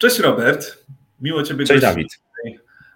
[0.00, 0.84] Cześć Robert,
[1.20, 2.08] miło Ciebie Cześć Dawid.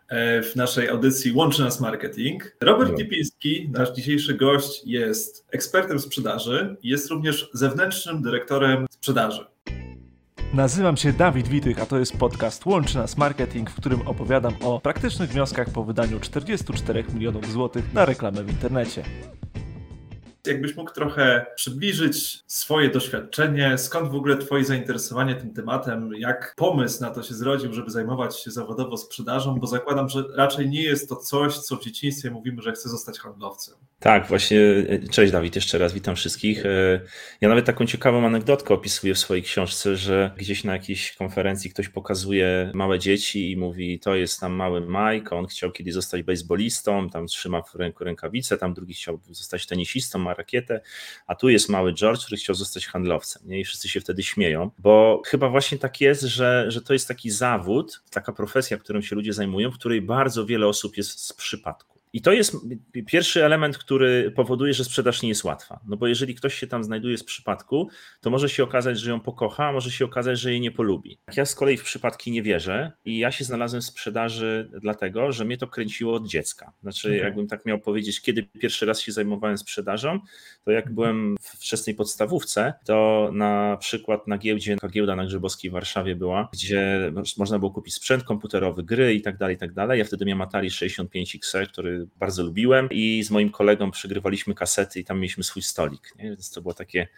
[0.09, 2.57] E, w naszej audycji Łączy Nas Marketing.
[2.61, 9.47] Robert Lipiński, nasz dzisiejszy gość, jest ekspertem sprzedaży i jest również zewnętrznym dyrektorem sprzedaży.
[10.55, 14.81] Nazywam się Dawid Witych, a to jest podcast Łączy Nas Marketing, w którym opowiadam o
[14.81, 19.03] praktycznych wnioskach po wydaniu 44 milionów złotych na reklamę w internecie.
[20.47, 27.03] Jakbyś mógł trochę przybliżyć swoje doświadczenie, skąd w ogóle Twoje zainteresowanie tym tematem, jak pomysł
[27.03, 31.09] na to się zrodził, żeby zajmować się zawodowo sprzedażą, bo zakładam, że raczej nie jest
[31.09, 33.75] to coś, co w dzieciństwie mówimy, że chcę zostać handlowcem.
[34.01, 34.61] Tak, właśnie.
[35.11, 36.67] Cześć Dawid, jeszcze raz witam wszystkich.
[36.67, 37.01] E,
[37.41, 41.89] ja nawet taką ciekawą anegdotkę opisuję w swojej książce, że gdzieś na jakiejś konferencji ktoś
[41.89, 47.11] pokazuje małe dzieci i mówi, to jest tam mały Mike, on chciał kiedyś zostać baseballistą,
[47.11, 50.81] tam trzyma w ręku rękawicę, tam drugi chciał zostać tenisistą, rakietę,
[51.27, 53.43] a tu jest mały George, który chciał zostać handlowcem.
[53.47, 53.61] Nie?
[53.61, 57.31] I wszyscy się wtedy śmieją, bo chyba właśnie tak jest, że, że to jest taki
[57.31, 61.94] zawód, taka profesja, którą się ludzie zajmują, w której bardzo wiele osób jest z przypadku.
[62.15, 62.57] I to jest
[63.07, 65.81] pierwszy element, który powoduje, że sprzedaż nie jest łatwa.
[65.87, 67.89] No bo jeżeli ktoś się tam znajduje z przypadku,
[68.21, 71.19] to może się okazać, że ją pokocha, a może się okazać, że jej nie polubi.
[71.37, 75.45] Ja z kolei w przypadki nie wierzę i ja się znalazłem w sprzedaży dlatego, że
[75.45, 76.73] mnie to kręciło od dziecka.
[76.83, 77.27] Znaczy, mhm.
[77.27, 80.21] jakbym tak miał powiedzieć, kiedy pierwszy raz się zajmowałem sprzedażą,
[80.65, 80.95] to jak mhm.
[80.95, 86.17] byłem w wczesnej podstawówce, to na przykład na giełdzie, taka giełda na Grzybowskiej w Warszawie
[86.17, 89.99] była, gdzie można było kupić sprzęt komputerowy, gry i tak dalej, i tak dalej.
[89.99, 95.05] Ja wtedy miałem Atari 65XL, który bardzo lubiłem i z moim kolegą przegrywaliśmy kasety i
[95.05, 96.25] tam mieliśmy swój stolik, nie?
[96.25, 97.09] więc to było takie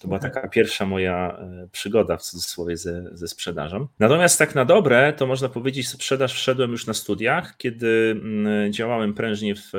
[0.00, 3.86] to była taka pierwsza moja e, przygoda w cudzysłowie ze, ze sprzedażą.
[3.98, 9.14] Natomiast tak na dobre, to można powiedzieć, sprzedaż wszedłem już na studiach, kiedy mm, działałem
[9.14, 9.72] prężnie w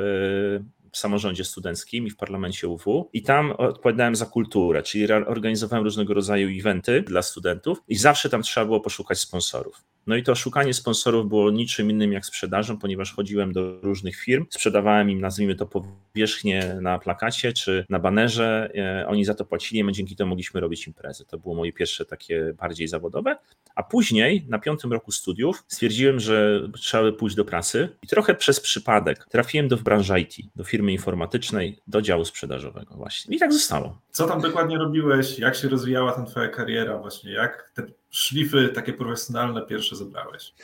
[0.92, 6.14] w samorządzie studenckim i w parlamencie UW i tam odpowiadałem za kulturę, czyli organizowałem różnego
[6.14, 9.84] rodzaju eventy dla studentów i zawsze tam trzeba było poszukać sponsorów.
[10.06, 14.46] No i to szukanie sponsorów było niczym innym jak sprzedażą, ponieważ chodziłem do różnych firm,
[14.50, 18.70] sprzedawałem im, nazwijmy to, powierzchnię na plakacie czy na banerze.
[18.74, 21.24] E, oni za to płacili, my dzięki temu mogliśmy robić imprezy.
[21.24, 23.36] To było moje pierwsze takie bardziej zawodowe.
[23.74, 28.60] A później, na piątym roku studiów, stwierdziłem, że trzeba pójść do pracy i trochę przez
[28.60, 33.36] przypadek trafiłem do branży IT, do firmy informatycznej, do działu sprzedażowego właśnie.
[33.36, 33.98] I tak zostało.
[34.10, 35.38] Co tam dokładnie robiłeś?
[35.38, 37.32] Jak się rozwijała ta twoja kariera właśnie?
[37.32, 37.82] Jak te
[38.12, 40.54] szlify takie profesjonalne pierwsze zebrałeś?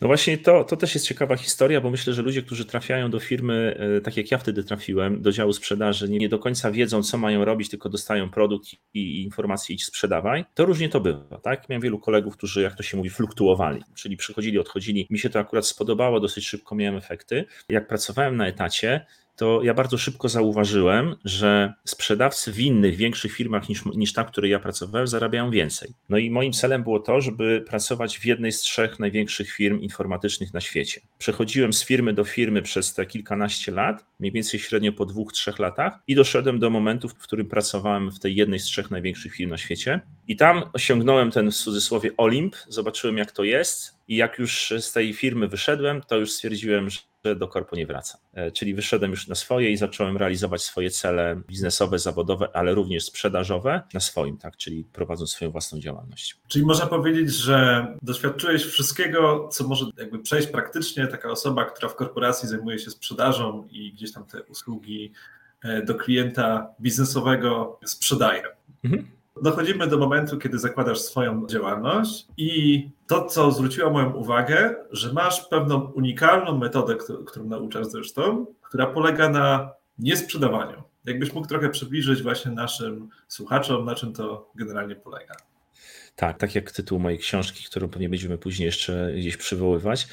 [0.00, 3.20] No właśnie to, to też jest ciekawa historia, bo myślę, że ludzie, którzy trafiają do
[3.20, 7.18] firmy, e, tak jak ja wtedy trafiłem, do działu sprzedaży, nie, do końca wiedzą, co
[7.18, 10.44] mają robić, tylko dostają produkt i, i informacje idź sprzedawaj.
[10.54, 11.68] To różnie to bywa, tak?
[11.68, 15.06] Miałem wielu kolegów, którzy, jak to się mówi, fluktuowali, czyli przychodzili, odchodzili.
[15.10, 17.44] Mi się to akurat spodobało, dosyć szybko miałem efekty.
[17.68, 19.06] Jak pracowałem na etacie,
[19.38, 24.30] to ja bardzo szybko zauważyłem, że sprzedawcy w innych, większych firmach niż, niż ta, w
[24.30, 25.94] której ja pracowałem, zarabiają więcej.
[26.08, 30.54] No i moim celem było to, żeby pracować w jednej z trzech największych firm informatycznych
[30.54, 31.00] na świecie.
[31.18, 35.58] Przechodziłem z firmy do firmy przez te kilkanaście lat, mniej więcej średnio po dwóch, trzech
[35.58, 39.50] latach i doszedłem do momentu, w którym pracowałem w tej jednej z trzech największych firm
[39.50, 40.00] na świecie.
[40.28, 44.92] I tam osiągnąłem ten w cudzysłowie Olimp, zobaczyłem jak to jest i jak już z
[44.92, 47.00] tej firmy wyszedłem, to już stwierdziłem, że
[47.36, 48.20] do korpo nie wracam.
[48.32, 53.04] E, czyli wyszedłem już na swoje i zacząłem realizować swoje cele biznesowe, zawodowe, ale również
[53.04, 56.36] sprzedażowe na swoim, tak, czyli prowadząc swoją własną działalność.
[56.48, 61.94] Czyli można powiedzieć, że doświadczyłeś wszystkiego, co może jakby przejść praktycznie taka osoba, która w
[61.94, 65.12] korporacji zajmuje się sprzedażą i gdzieś tam te usługi
[65.62, 68.42] e, do klienta biznesowego sprzedaje.
[68.84, 75.12] Mhm dochodzimy do momentu, kiedy zakładasz swoją działalność i to, co zwróciło moją uwagę, że
[75.12, 80.82] masz pewną unikalną metodę, którą nauczasz zresztą, która polega na niesprzedawaniu.
[81.04, 85.34] Jakbyś mógł trochę przybliżyć właśnie naszym słuchaczom, na czym to generalnie polega.
[86.16, 90.08] Tak, tak jak tytuł mojej książki, którą pewnie będziemy później jeszcze gdzieś przywoływać,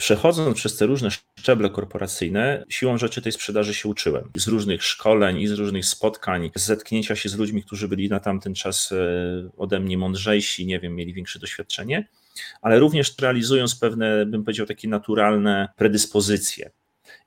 [0.00, 4.30] Przechodząc przez te różne szczeble korporacyjne, siłą rzeczy tej sprzedaży się uczyłem.
[4.36, 8.20] Z różnych szkoleń i z różnych spotkań, z zetknięcia się z ludźmi, którzy byli na
[8.20, 8.96] tamten czas e,
[9.56, 12.08] ode mnie mądrzejsi, nie wiem, mieli większe doświadczenie,
[12.62, 16.70] ale również realizując pewne, bym powiedział, takie naturalne predyspozycje.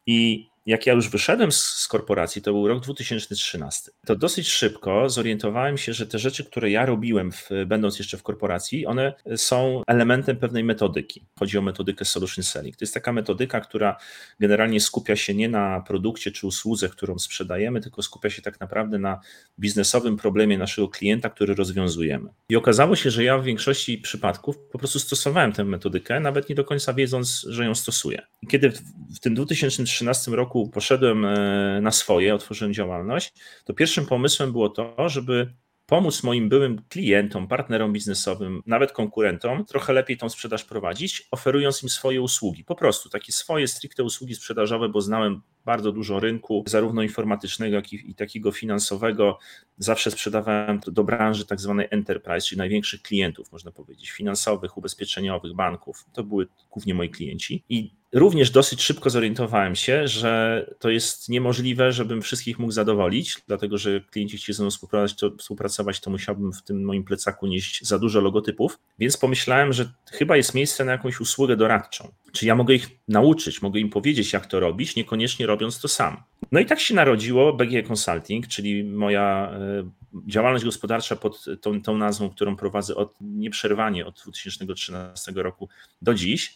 [0.05, 5.09] I jak ja już wyszedłem z, z, korporacji, to był rok 2013, to dosyć szybko
[5.09, 9.81] zorientowałem się, że te rzeczy, które ja robiłem, w, będąc jeszcze w korporacji, one są
[9.87, 11.25] elementem pewnej metodyki.
[11.39, 12.75] Chodzi o metodykę solution selling.
[12.75, 13.97] To jest taka metodyka, która
[14.39, 18.99] generalnie skupia się nie na produkcie czy usłudze, którą sprzedajemy, tylko skupia się tak naprawdę
[18.99, 19.19] na
[19.59, 22.29] biznesowym problemie naszego klienta, który rozwiązujemy.
[22.49, 26.55] I okazało się, że ja w większości przypadków po prostu stosowałem tę metodykę, nawet nie
[26.55, 28.21] do końca wiedząc, że ją stosuję.
[28.41, 28.81] I kiedy w,
[29.15, 33.33] w tym 2013 roku poszedłem e, na swoje, otworzyłem działalność,
[33.65, 35.53] to pierwszym pomysłem było to, żeby
[35.85, 41.89] pomóc moim byłym klientom, partnerom biznesowym, nawet konkurentom trochę lepiej tą sprzedaż prowadzić, oferując im
[41.89, 42.63] swoje usługi.
[42.63, 47.93] Po prostu takie swoje stricte usługi sprzedażowe, bo znałem bardzo dużo rynku, zarówno informatycznego, jak
[47.93, 49.39] i, i takiego finansowego.
[49.77, 56.05] Zawsze sprzedawałem do branży tak zwanej enterprise, czyli największych klientów, można powiedzieć, finansowych, ubezpieczeniowych, banków.
[56.13, 57.63] To były głównie moi klienci.
[57.69, 63.77] I również dosyć szybko zorientowałem się, że to jest niemożliwe, żebym wszystkich mógł zadowolić, dlatego
[63.77, 67.87] że klienci chcieli ze mną współpracować to, współpracować, to musiałbym w tym moim plecaku nieść
[67.87, 72.11] za dużo logotypów, więc pomyślałem, że chyba jest miejsce na jakąś usługę doradczą.
[72.31, 76.17] Czy ja mogę ich nauczyć, mogę im powiedzieć, jak to robić, niekoniecznie robiąc to sam.
[76.51, 79.89] No i tak się narodziło BG Consulting, czyli moja e,
[80.27, 85.69] działalność gospodarcza pod tą, tą nazwą, którą prowadzę od nieprzerwanie od 2013 roku
[86.01, 86.55] do dziś.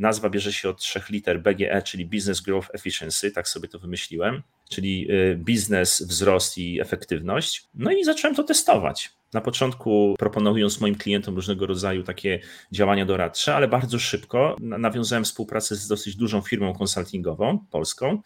[0.00, 4.42] Nazwa bierze się od trzech liter BGE, czyli Business Growth Efficiency, tak sobie to wymyśliłem,
[4.68, 7.68] czyli e, biznes, wzrost i efektywność.
[7.74, 9.10] No i zacząłem to testować.
[9.32, 12.40] Na początku proponując moim klientom różnego rodzaju takie
[12.72, 18.22] działania doradcze, ale bardzo szybko nawiązałem współpracę z dosyć dużą firmą konsultingową polską,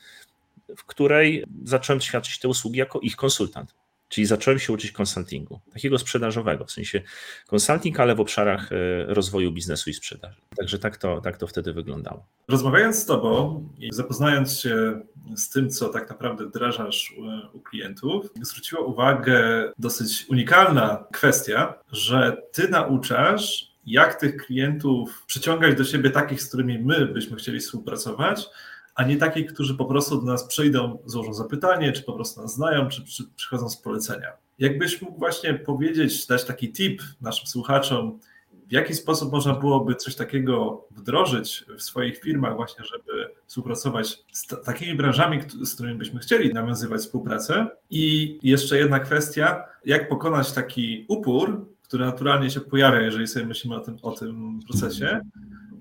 [0.77, 3.75] w której zacząłem świadczyć te usługi jako ich konsultant.
[4.09, 7.03] Czyli zacząłem się uczyć konsultingu, takiego sprzedażowego, w sensie
[7.47, 8.77] konsulting, ale w obszarach e,
[9.15, 10.41] rozwoju biznesu i sprzedaży.
[10.57, 12.27] Także tak to, tak to wtedy wyglądało.
[12.49, 15.01] Rozmawiając z Tobą i zapoznając się
[15.37, 17.15] z tym, co tak naprawdę wdrażasz
[17.53, 25.85] u, klientów, zwróciła uwagę dosyć unikalna kwestia, że Ty nauczasz, jak tych klientów przyciągać do
[25.85, 28.47] siebie takich, z którymi my byśmy chcieli współpracować,
[28.95, 32.55] a nie takich, którzy po prostu do nas przyjdą, złożą zapytanie, czy po prostu nas
[32.55, 34.29] znają, czy przy, przychodzą z polecenia.
[34.59, 38.19] Jakbyś mógł właśnie powiedzieć, dać taki tip naszym słuchaczom,
[38.69, 44.47] w jaki sposób można byłoby coś takiego wdrożyć w swoich firmach, właśnie, żeby współpracować z
[44.65, 47.67] takimi branżami, z którymi byśmy chcieli nawiązywać współpracę.
[47.91, 53.77] I jeszcze jedna kwestia, jak pokonać taki upór, który naturalnie się pojawia, jeżeli sobie myślimy
[53.77, 55.21] o tym, o tym procesie,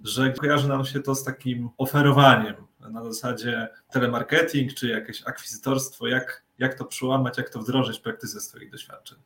[0.04, 2.56] że kojarzy nam się to z takim oferowaniem,
[2.90, 8.42] na zasadzie telemarketing czy jakieś akwizytorstwo, jak, jak to przełamać, jak to wdrożyć w praktyce
[8.42, 9.18] swoich doświadczeń?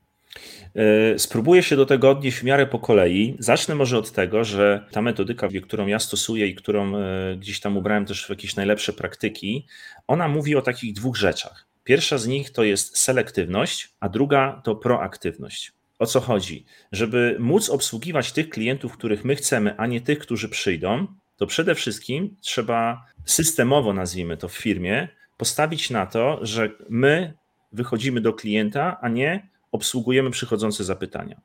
[0.76, 3.36] E, spróbuję się do tego odnieść w miarę po kolei.
[3.40, 7.78] Zacznę może od tego, że ta metodyka, którą ja stosuję i którą e, gdzieś tam
[7.78, 9.68] ubrałem też w jakieś najlepsze praktyki,
[10.08, 11.68] ona mówi o takich dwóch rzeczach.
[11.84, 15.72] Pierwsza z nich to jest selektywność, a druga to proaktywność.
[16.00, 16.66] O co chodzi?
[16.92, 21.08] Żeby móc obsługiwać tych klientów, których my chcemy, a nie tych, którzy przyjdą,
[21.38, 25.08] to przede wszystkim trzeba systemowo, nazwijmy to w firmie,
[25.38, 27.34] postawić na to, że my
[27.72, 31.42] wychodzimy do klienta, a nie obsługujemy przychodzące zapytania.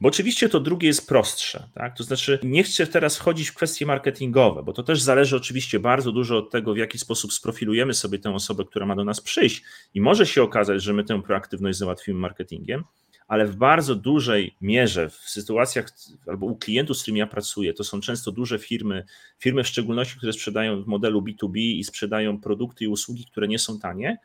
[0.00, 1.96] Bo oczywiście to drugie jest prostsze, tak?
[1.96, 6.12] To znaczy, nie chcę teraz wchodzić w kwestie marketingowe, bo to też zależy oczywiście bardzo
[6.12, 9.62] dużo od tego, w jaki sposób sprofilujemy sobie tę osobę, która ma do nas przyjść.
[9.94, 12.84] I może się okazać, że my tę proaktywność załatwimy marketingiem,
[13.28, 15.86] ale w bardzo dużej mierze w sytuacjach
[16.26, 19.04] albo u klientów, z którymi ja pracuję, to są często duże firmy,
[19.38, 23.58] firmy w szczególności, które sprzedają w modelu B2B i sprzedają produkty i usługi, które nie
[23.58, 24.18] są tanie,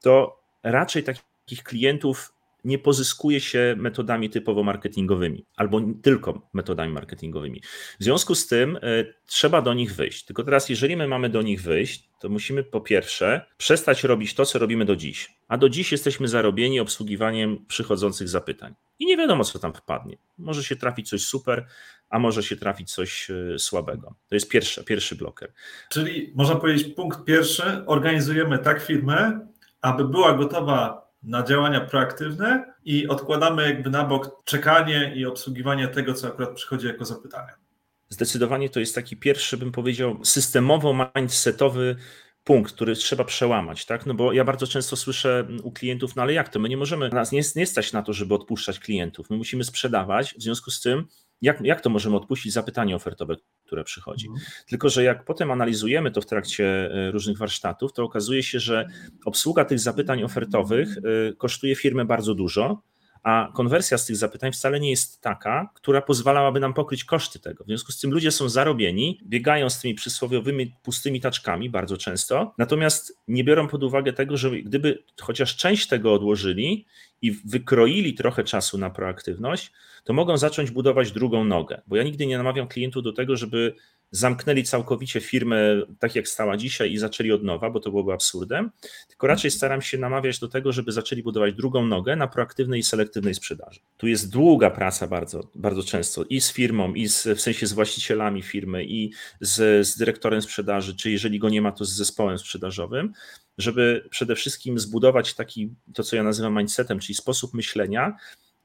[0.00, 2.34] to raczej takich klientów
[2.64, 7.60] nie pozyskuje się metodami typowo marketingowymi albo tylko metodami marketingowymi.
[8.00, 10.24] W związku z tym y, trzeba do nich wyjść.
[10.24, 14.46] Tylko teraz, jeżeli my mamy do nich wyjść, to musimy po pierwsze przestać robić to,
[14.46, 15.34] co robimy do dziś.
[15.48, 18.74] A do dziś jesteśmy zarobieni obsługiwaniem przychodzących zapytań.
[18.98, 20.16] I nie wiadomo, co tam wpadnie.
[20.38, 21.66] Może się trafić coś super,
[22.10, 24.14] a może się trafić coś y, słabego.
[24.28, 25.52] To jest pierwszy, pierwszy bloker.
[25.88, 29.48] Czyli można powiedzieć, punkt pierwszy, organizujemy tak firmę,
[29.80, 36.14] aby była gotowa na działania proaktywne i odkładamy jakby na bok czekanie i obsługiwanie tego,
[36.14, 37.52] co akurat przychodzi jako zapytanie.
[38.08, 41.96] Zdecydowanie to jest taki pierwszy, bym powiedział, systemowo-mindsetowy
[42.44, 44.06] punkt, który trzeba przełamać, tak?
[44.06, 46.58] No bo ja bardzo często słyszę u klientów, no ale jak to?
[46.58, 49.30] My nie możemy, nas nie, nie stać na to, żeby odpuszczać klientów.
[49.30, 51.06] My musimy sprzedawać, w związku z tym
[51.42, 53.36] jak, jak to możemy odpuścić zapytanie ofertowe,
[53.72, 54.28] które przychodzi.
[54.28, 54.46] Mhm.
[54.66, 58.88] Tylko, że jak potem analizujemy to w trakcie e, różnych warsztatów, to okazuje się, że
[59.24, 62.82] obsługa tych zapytań ofertowych e, kosztuje firmę bardzo dużo,
[63.22, 67.64] a konwersja z tych zapytań wcale nie jest taka, która pozwalałaby nam pokryć koszty tego.
[67.64, 72.54] W związku z tym ludzie są zarobieni, biegają z tymi przysłowiowymi pustymi taczkami bardzo często,
[72.58, 76.86] natomiast nie biorą pod uwagę tego, że gdyby chociaż część tego odłożyli
[77.22, 79.72] i wykroili trochę czasu na proaktywność,
[80.04, 81.82] to mogą zacząć budować drugą nogę.
[81.86, 83.74] Bo ja nigdy nie namawiam klientów do tego, żeby
[84.12, 85.58] zamknęli całkowicie firmę
[85.98, 88.70] tak jak stała dzisiaj i zaczęli od nowa, bo to byłoby absurdem,
[89.08, 92.82] tylko raczej staram się namawiać do tego, żeby zaczęli budować drugą nogę na proaktywnej i
[92.82, 93.80] selektywnej sprzedaży.
[93.96, 97.72] Tu jest długa praca bardzo, bardzo często i z firmą, i z, w sensie z
[97.72, 102.38] właścicielami firmy, i z, z dyrektorem sprzedaży, czy jeżeli go nie ma, to z zespołem
[102.38, 103.12] sprzedażowym,
[103.58, 108.16] żeby przede wszystkim zbudować taki, to co ja nazywam mindsetem, czyli sposób myślenia,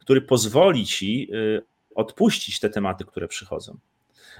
[0.07, 1.61] który pozwoli ci y,
[1.95, 3.77] odpuścić te tematy, które przychodzą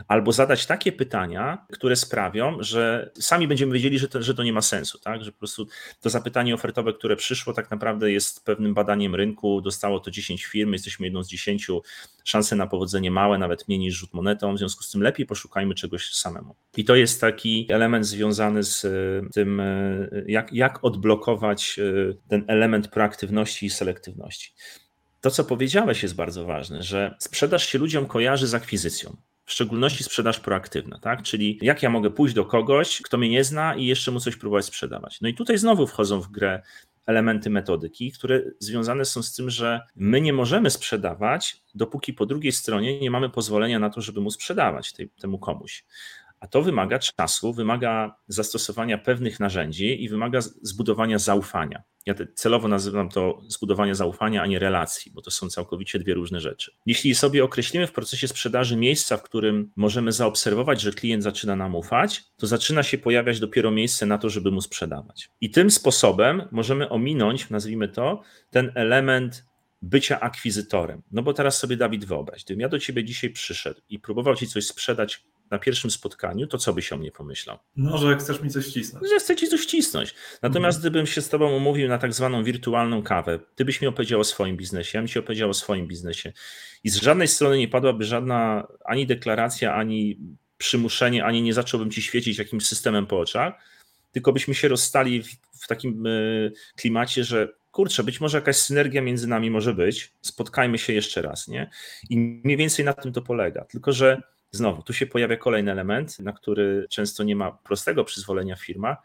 [0.08, 4.54] albo zadać takie pytania, które sprawią, że sami będziemy wiedzieli, że to, że to nie
[4.54, 5.24] ma sensu, tak?
[5.24, 5.68] że po prostu
[6.02, 10.74] to zapytanie ofertowe, które przyszło, tak naprawdę jest pewnym badaniem rynku, dostało to 10 firm,
[10.74, 11.68] jesteśmy jedną z 10,
[12.24, 15.76] szanse na powodzenie małe, nawet mniej niż rzut monetą, w związku z tym lepiej poszukajmy
[15.76, 16.56] czegoś samemu.
[16.78, 18.90] I to jest taki element związany z e,
[19.34, 21.80] tym, e, jak, jak odblokować
[22.28, 24.54] ten element proaktywności i selektywności.
[25.22, 30.04] To, co powiedziałeś, jest bardzo ważne, że sprzedaż się ludziom kojarzy z akwizycją w szczególności
[30.04, 31.22] sprzedaż proaktywna, tak?
[31.22, 34.36] Czyli jak ja mogę pójść do kogoś, kto mnie nie zna i jeszcze mu coś
[34.36, 35.22] próbować sprzedawać.
[35.22, 36.62] No i tutaj znowu wchodzą w grę
[37.06, 42.52] elementy metodyki, które związane są z tym, że my nie możemy sprzedawać, dopóki po drugiej
[42.52, 45.86] stronie nie mamy pozwolenia na to, żeby mu sprzedawać tej, temu komuś.
[46.40, 51.84] A to wymaga czasu, wymaga zastosowania pewnych narzędzi i wymaga zbudowania zaufania.
[52.06, 56.40] Ja celowo nazywam to zbudowanie zaufania, a nie relacji, bo to są całkowicie dwie różne
[56.40, 56.72] rzeczy.
[56.86, 61.76] Jeśli sobie określimy w procesie sprzedaży miejsca, w którym możemy zaobserwować, że klient zaczyna nam
[61.76, 65.30] ufać, to zaczyna się pojawiać dopiero miejsce na to, żeby mu sprzedawać.
[65.42, 69.46] I tym sposobem możemy ominąć, nazwijmy to, ten element
[69.82, 71.02] bycia akwizytorem.
[71.12, 74.48] No bo teraz sobie Dawid wyobraź, gdybym ja do ciebie dzisiaj przyszedł i próbował ci
[74.48, 77.58] coś sprzedać na pierwszym spotkaniu, to co byś o mnie pomyślał?
[77.76, 79.10] No, że chcesz mi coś cisnąć.
[79.10, 80.16] Że chcę ci coś cisnąć.
[80.42, 80.82] Natomiast mhm.
[80.82, 84.24] gdybym się z tobą umówił na tak zwaną wirtualną kawę, ty byś mi opowiedział o
[84.24, 86.34] swoim biznesie, ja bym ci opowiedział o swoim biznesie
[86.84, 90.20] i z żadnej strony nie padłaby żadna ani deklaracja, ani
[90.58, 93.54] przymuszenie, ani nie zacząłbym ci świecić jakimś systemem po oczach,
[94.12, 95.28] tylko byśmy się rozstali w,
[95.62, 100.78] w takim y, klimacie, że kurczę, być może jakaś synergia między nami może być, spotkajmy
[100.78, 101.70] się jeszcze raz, nie?
[102.10, 103.66] I mniej więcej na tym to polega.
[103.66, 108.56] Tylko, że Znowu, tu się pojawia kolejny element, na który często nie ma prostego przyzwolenia
[108.56, 108.98] w firmach,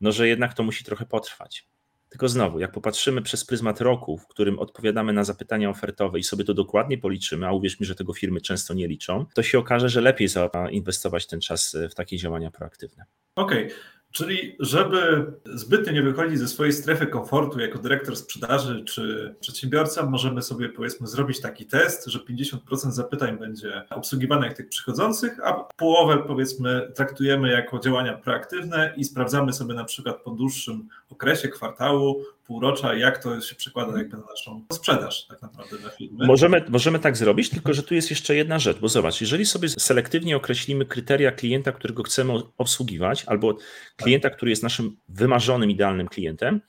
[0.00, 1.66] no że jednak to musi trochę potrwać.
[2.08, 6.44] Tylko znowu, jak popatrzymy przez pryzmat roku, w którym odpowiadamy na zapytania ofertowe i sobie
[6.44, 9.88] to dokładnie policzymy, a uwierz mi, że tego firmy często nie liczą, to się okaże,
[9.88, 13.04] że lepiej zainwestować ten czas w takie działania proaktywne.
[13.34, 13.78] Okej, okay.
[14.12, 20.42] Czyli, żeby zbytnio nie wychodzić ze swojej strefy komfortu jako dyrektor sprzedaży czy przedsiębiorca, możemy
[20.42, 22.58] sobie powiedzmy zrobić taki test, że 50%
[22.90, 29.74] zapytań będzie obsługiwanych tych przychodzących, a połowę powiedzmy traktujemy jako działania proaktywne i sprawdzamy sobie
[29.74, 35.26] na przykład po dłuższym okresie kwartału, półrocza, jak to się przekłada jakby na naszą sprzedaż
[35.26, 36.26] tak naprawdę dla firmy.
[36.26, 39.68] Możemy, możemy tak zrobić, tylko że tu jest jeszcze jedna rzecz, bo zobacz, jeżeli sobie
[39.68, 43.56] selektywnie określimy kryteria klienta, którego chcemy obsługiwać, albo
[43.96, 46.60] klienta, który jest naszym wymarzonym, idealnym klientem,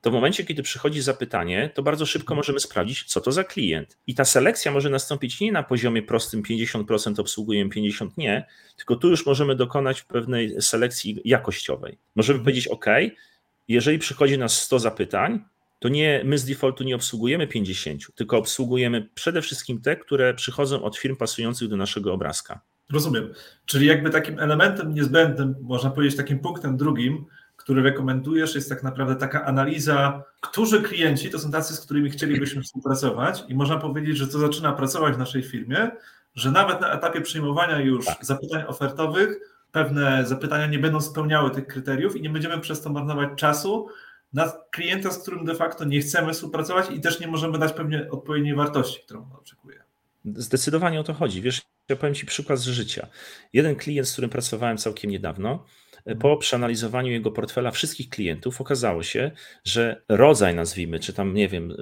[0.00, 3.98] to w momencie, kiedy przychodzi zapytanie, to bardzo szybko możemy sprawdzić, co to za klient.
[4.06, 9.08] I ta selekcja może nastąpić nie na poziomie prostym 50% obsługujemy, 50% nie, tylko tu
[9.08, 11.98] już możemy dokonać pewnej selekcji jakościowej.
[12.14, 12.86] Możemy powiedzieć, OK,
[13.68, 15.44] jeżeli przychodzi nas 100 zapytań,
[15.78, 20.82] to nie my z defaultu nie obsługujemy 50, tylko obsługujemy przede wszystkim te, które przychodzą
[20.82, 22.60] od firm pasujących do naszego obrazka.
[22.92, 23.32] Rozumiem.
[23.66, 27.24] Czyli jakby takim elementem niezbędnym, można powiedzieć takim punktem drugim,
[27.56, 32.62] który rekomendujesz, jest tak naprawdę taka analiza, którzy klienci to są tacy, z którymi chcielibyśmy
[32.62, 35.90] współpracować i można powiedzieć, że to zaczyna pracować w naszej firmie,
[36.34, 38.24] że nawet na etapie przyjmowania już tak.
[38.24, 43.28] zapytań ofertowych pewne zapytania nie będą spełniały tych kryteriów i nie będziemy przez to marnować
[43.36, 43.88] czasu
[44.32, 48.10] na klienta, z którym de facto nie chcemy współpracować i też nie możemy dać pewnie
[48.10, 49.82] odpowiedniej wartości, którą on oczekuje.
[50.24, 51.42] Zdecydowanie o to chodzi.
[51.42, 53.06] Wiesz, ja powiem Ci przykład z życia.
[53.52, 55.64] Jeden klient, z którym pracowałem całkiem niedawno,
[56.20, 59.30] po przeanalizowaniu jego portfela wszystkich klientów okazało się,
[59.64, 61.72] że rodzaj, nazwijmy, czy tam, nie wiem,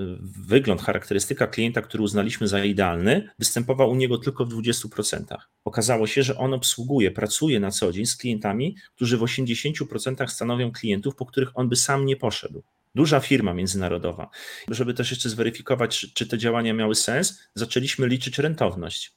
[0.46, 5.36] wygląd, charakterystyka klienta, który uznaliśmy za idealny, występował u niego tylko w 20%.
[5.64, 10.72] Okazało się, że on obsługuje, pracuje na co dzień z klientami, którzy w 80% stanowią
[10.72, 12.62] klientów, po których on by sam nie poszedł
[12.94, 14.30] duża firma międzynarodowa.
[14.68, 19.12] Żeby też jeszcze zweryfikować, czy, te działania miały sens, zaczęliśmy liczyć rentowność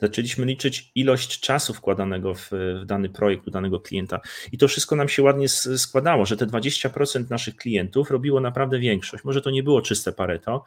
[0.00, 4.20] zaczęliśmy liczyć ilość czasu wkładanego w, w, dany projekt u danego klienta
[4.52, 9.24] i to wszystko nam się ładnie składało, że te 20% naszych klientów robiło naprawdę większość.
[9.24, 10.64] Może to nie było czyste pareto,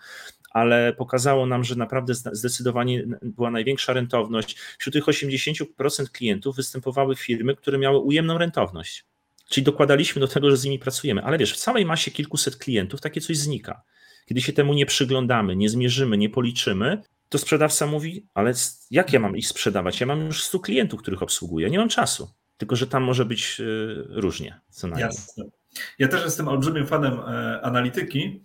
[0.56, 4.58] ale pokazało nam, że naprawdę zdecydowanie była największa rentowność.
[4.78, 5.66] Wśród tych 80%
[6.12, 9.06] klientów występowały firmy, które miały ujemną rentowność.
[9.50, 11.24] Czyli dokładaliśmy do tego, że z nimi pracujemy.
[11.24, 13.82] Ale wiesz, w całej masie kilkuset klientów takie coś znika.
[14.26, 18.54] Kiedy się temu nie przyglądamy, nie zmierzymy, nie policzymy, to sprzedawca mówi, ale
[18.92, 20.02] jak ja mam ich sprzedawać?
[20.02, 22.30] Ja mam już 100 klientów, których obsługuję, nie mam czasu.
[22.58, 25.06] Tylko, że tam może być y, różnie, co najmniej.
[25.06, 25.46] Jasne.
[26.00, 28.44] Ja też jestem olbrzymim fanem e, analityki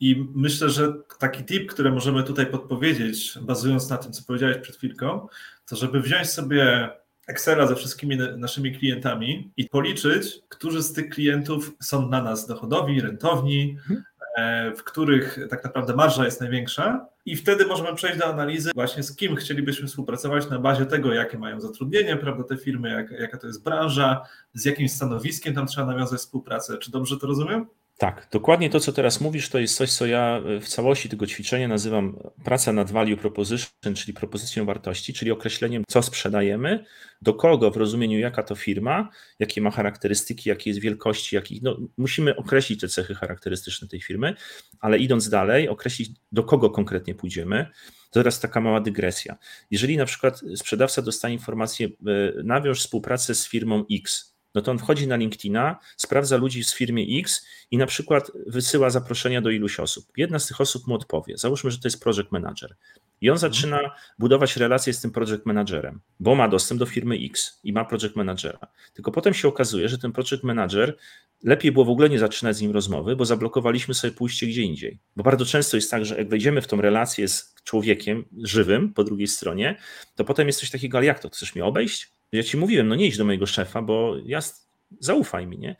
[0.00, 4.76] i myślę, że taki tip, który możemy tutaj podpowiedzieć, bazując na tym, co powiedziałeś przed
[4.76, 5.28] chwilką,
[5.66, 6.88] to żeby wziąć sobie
[7.26, 13.00] Excela ze wszystkimi naszymi klientami i policzyć, którzy z tych klientów są dla nas dochodowi,
[13.00, 14.04] rentowni, mhm.
[14.36, 19.02] E, w których tak naprawdę marża jest największa I wtedy możemy przejść do analizy właśnie
[19.02, 23.38] z kim chcielibyśmy współpracować na bazie tego, jakie mają zatrudnienie, prawda, te firmy, jak, jaka
[23.38, 24.22] to jest branża,
[24.54, 26.78] z jakim stanowiskiem tam trzeba nawiązać współpracę.
[26.78, 27.66] Czy dobrze to rozumiem?
[27.98, 31.68] Tak, dokładnie to, co teraz mówisz, to jest coś, co ja w całości tego ćwiczenia
[31.68, 36.84] nazywam praca nad value proposition, czyli propozycją wartości, czyli określeniem, co sprzedajemy,
[37.22, 39.08] do kogo w rozumieniu, jaka to firma,
[39.38, 44.34] jakie ma charakterystyki, jakie jest wielkości, jakich, no, musimy określić te cechy charakterystyczne tej firmy,
[44.80, 47.66] ale idąc dalej, określić, do kogo konkretnie pójdziemy.
[48.10, 49.36] To teraz taka mała dygresja.
[49.70, 51.90] Jeżeli na przykład sprzedawca dostanie informację, e,
[52.44, 57.06] nawiąż współpracę z firmą X, no to on wchodzi na LinkedIna, sprawdza ludzi z firmy
[57.20, 60.04] X i na przykład wysyła zaproszenia do iluś osób.
[60.16, 61.36] Jedna z tych osób mu odpowie.
[61.36, 62.76] Załóżmy, że to jest project manager.
[63.20, 63.80] I on zaczyna
[64.18, 68.16] budować relacje z tym project managerem, bo ma dostęp do firmy X i ma project
[68.16, 68.58] managera.
[68.94, 70.96] Tylko potem się okazuje, że ten project manager
[71.44, 74.98] lepiej było w ogóle nie zaczynać z nim rozmowy, bo zablokowaliśmy sobie pójście gdzie indziej.
[75.16, 79.04] Bo bardzo często jest tak, że jak wejdziemy w tą relację z człowiekiem żywym po
[79.04, 79.78] drugiej stronie,
[80.14, 82.13] to potem jest coś takiego, ale jak to, chcesz mnie obejść?
[82.34, 84.40] Ja ci mówiłem, no nie idź do mojego szefa, bo ja
[85.00, 85.76] zaufaj mi, nie?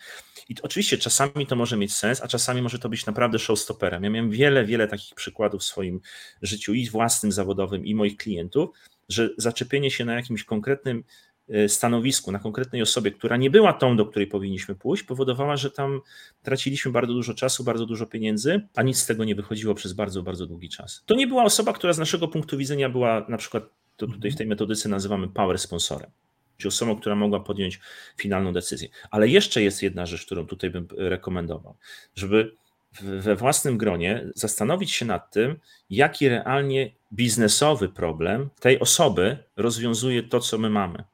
[0.48, 4.04] I oczywiście czasami to może mieć sens, a czasami może to być naprawdę showstopperem.
[4.04, 6.00] Ja miałem wiele, wiele takich przykładów w swoim
[6.42, 8.70] życiu i własnym, zawodowym, i moich klientów,
[9.08, 11.04] że zaczepienie się na jakimś konkretnym
[11.48, 15.70] e, stanowisku, na konkretnej osobie, która nie była tą, do której powinniśmy pójść, powodowała, że
[15.70, 16.00] tam
[16.42, 20.22] traciliśmy bardzo dużo czasu, bardzo dużo pieniędzy, a nic z tego nie wychodziło przez bardzo,
[20.22, 21.02] bardzo długi czas.
[21.06, 23.64] To nie była osoba, która z naszego punktu widzenia była na przykład,
[23.96, 26.10] to tutaj w tej metodyce nazywamy power sponsorem
[26.58, 27.80] czy osobą, która mogła podjąć
[28.16, 28.88] finalną decyzję.
[29.10, 31.76] Ale jeszcze jest jedna rzecz, którą tutaj bym rekomendował,
[32.14, 32.56] żeby
[33.02, 35.58] we własnym gronie zastanowić się nad tym,
[35.90, 41.04] jaki realnie biznesowy problem tej osoby rozwiązuje to, co my mamy.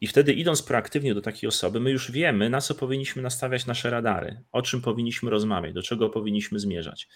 [0.00, 3.90] I wtedy, idąc proaktywnie do takiej osoby, my już wiemy, na co powinniśmy nastawiać nasze
[3.90, 7.08] radary, o czym powinniśmy rozmawiać, do czego powinniśmy zmierzać.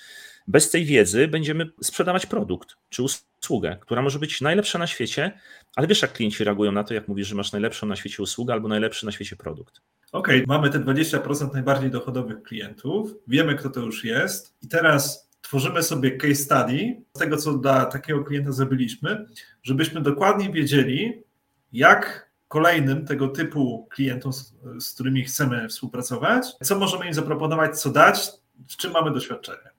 [0.48, 5.32] Bez tej wiedzy będziemy sprzedawać produkt czy usługę, która może być najlepsza na świecie,
[5.76, 8.52] ale wiesz, jak klienci reagują na to, jak mówisz, że masz najlepszą na świecie usługę
[8.52, 9.80] albo najlepszy na świecie produkt.
[10.12, 15.30] Okej, okay, mamy te 20% najbardziej dochodowych klientów, wiemy, kto to już jest, i teraz
[15.42, 19.26] tworzymy sobie case study z tego, co dla takiego klienta zrobiliśmy,
[19.62, 21.22] żebyśmy dokładnie wiedzieli,
[21.72, 24.32] jak kolejnym tego typu klientom,
[24.78, 28.30] z, którymi chcemy współpracować, co możemy im zaproponować, co dać,
[28.68, 29.70] w czym mamy doświadczenie.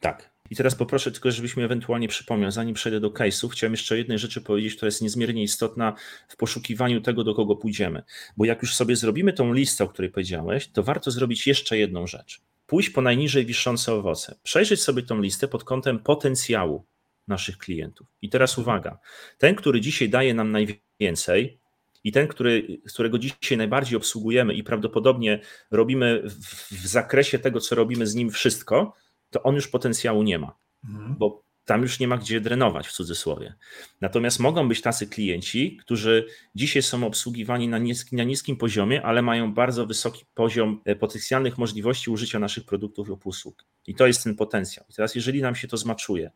[0.00, 0.30] Tak.
[0.50, 4.18] I teraz poproszę tylko, żebyś mi ewentualnie przypomniał, zanim przejdę do case'ów, chciałem jeszcze jednej
[4.18, 5.92] rzeczy powiedzieć, która jest niezmiernie istotna
[6.28, 8.02] w poszukiwaniu tego, do kogo pójdziemy.
[8.36, 12.06] Bo jak już sobie zrobimy tą listę, o której powiedziałeś, to warto zrobić jeszcze jedną
[12.06, 12.40] rzecz.
[12.66, 14.34] Pójść po najniżej wiszące owoce.
[14.42, 16.84] Przejrzeć sobie tą listę pod kątem potencjału
[17.28, 18.06] naszych klientów.
[18.22, 18.98] I teraz uwaga,
[19.38, 21.63] ten, który dzisiaj daje nam najwięcej,
[22.04, 25.40] i ten, który, którego dzisiaj najbardziej obsługujemy i prawdopodobnie
[25.70, 28.94] robimy w, w zakresie tego, co robimy z nim wszystko,
[29.30, 31.14] to on już potencjału nie ma, mhm.
[31.18, 33.54] bo tam już nie ma gdzie drenować w cudzysłowie.
[34.00, 39.22] Natomiast mogą być tacy klienci, którzy dzisiaj są obsługiwani na, niski, na niskim poziomie, ale
[39.22, 43.64] mają bardzo wysoki poziom e, potencjalnych możliwości użycia naszych produktów lub usług.
[43.86, 44.86] I to jest ten potencjał.
[44.90, 46.30] I teraz, jeżeli nam się to zmaczuje,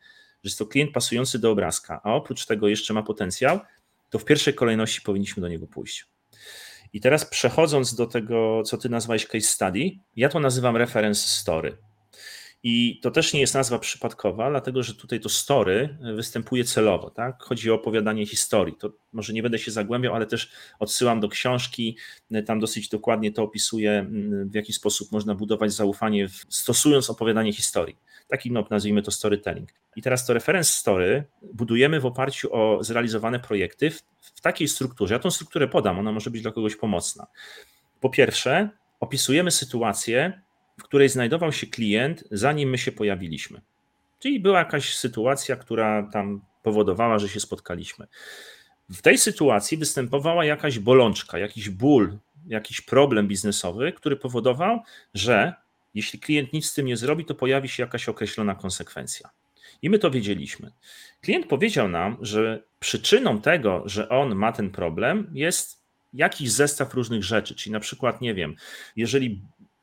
[0.45, 3.61] że jest to klient pasujący do obrazka, a oprócz tego jeszcze ma potencjał,
[4.11, 6.07] to w pierwszej kolejności powinniśmy do niego pójść.
[6.93, 11.77] I teraz przechodząc do tego, co ty nazwałeś case study, ja to nazywam reference story.
[12.63, 17.11] I to też nie jest nazwa przypadkowa, dlatego że tutaj to story występuje celowo.
[17.11, 17.43] Tak?
[17.43, 18.75] Chodzi o opowiadanie historii.
[18.81, 21.97] To może nie będę się zagłębiał, ale też odsyłam do książki.
[22.47, 24.07] Tam dosyć dokładnie to opisuje,
[24.45, 27.97] w jaki sposób można budować zaufanie, stosując opowiadanie historii.
[28.29, 29.69] Taki, no, nazwijmy to storytelling.
[29.97, 35.15] I teraz to reference story budujemy w oparciu o zrealizowane projekty w, w takiej strukturze.
[35.15, 37.27] Ja tą strukturę podam, ona może być dla kogoś pomocna.
[38.01, 38.69] Po pierwsze,
[39.01, 40.43] opisujemy sytuację,
[40.79, 43.61] w której znajdował się klient, zanim my się pojawiliśmy.
[44.19, 48.07] Czyli była jakaś sytuacja, która tam powodowała, że się spotkaliśmy.
[48.89, 54.81] W tej sytuacji występowała jakaś bolączka, jakiś ból, jakiś problem biznesowy, który powodował,
[55.15, 55.55] że
[55.95, 59.31] jeśli klient nic z tym nie zrobi, to pojawi się jakaś określona konsekwencja.
[59.83, 60.73] I my to wiedzieliśmy.
[61.21, 67.25] Klient powiedział nam, że przyczyną tego, że on ma ten problem, jest jakiś zestaw różnych
[67.25, 67.55] rzeczy.
[67.55, 68.55] Czyli na przykład, nie wiem,
[68.97, 69.43] jeżeli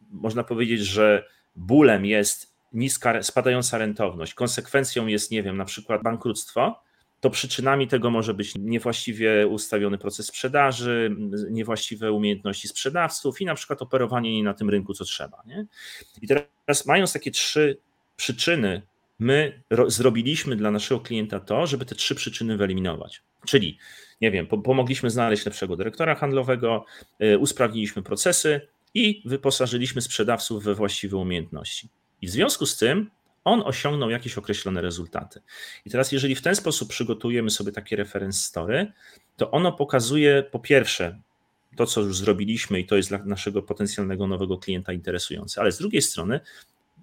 [0.09, 6.83] można powiedzieć, że bólem jest niska, spadająca rentowność, konsekwencją jest, nie wiem, na przykład bankructwo,
[7.25, 11.15] to przyczynami tego może być niewłaściwie ustawiony proces sprzedaży,
[11.49, 15.43] niewłaściwe umiejętności sprzedawców i na przykład operowanie nie na tym rynku, co trzeba.
[15.45, 15.65] Nie?
[16.21, 17.77] I teraz, mając takie trzy
[18.15, 18.81] przyczyny,
[19.19, 23.23] my zrobiliśmy dla naszego klienta to, żeby te trzy przyczyny wyeliminować.
[23.45, 23.77] Czyli,
[24.21, 26.85] nie wiem, pomogliśmy znaleźć lepszego dyrektora handlowego,
[27.23, 28.61] y, usprawniliśmy procesy,
[28.93, 31.89] i wyposażyliśmy sprzedawców we właściwe umiejętności.
[32.21, 33.11] I w związku z tym
[33.45, 35.41] on osiągnął jakieś określone rezultaty.
[35.85, 38.91] I teraz, jeżeli w ten sposób przygotujemy sobie takie reference story,
[39.37, 41.19] to ono pokazuje po pierwsze
[41.75, 45.77] to, co już zrobiliśmy i to jest dla naszego potencjalnego nowego klienta interesujące, ale z
[45.77, 46.39] drugiej strony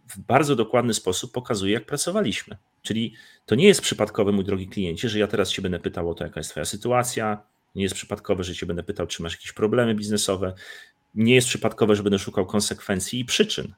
[0.09, 2.57] w bardzo dokładny sposób pokazuje, jak pracowaliśmy.
[2.83, 3.15] Czyli
[3.47, 6.25] to nie jest przypadkowe, mój drogi kliencie, że ja teraz Cię będę pytał o to,
[6.25, 7.43] jaka jest Twoja sytuacja.
[7.75, 10.55] Nie jest przypadkowe, że Cię będę pytał, czy masz jakieś problemy biznesowe.
[11.15, 13.75] Nie jest przypadkowe, że będę szukał konsekwencji i przyczyn,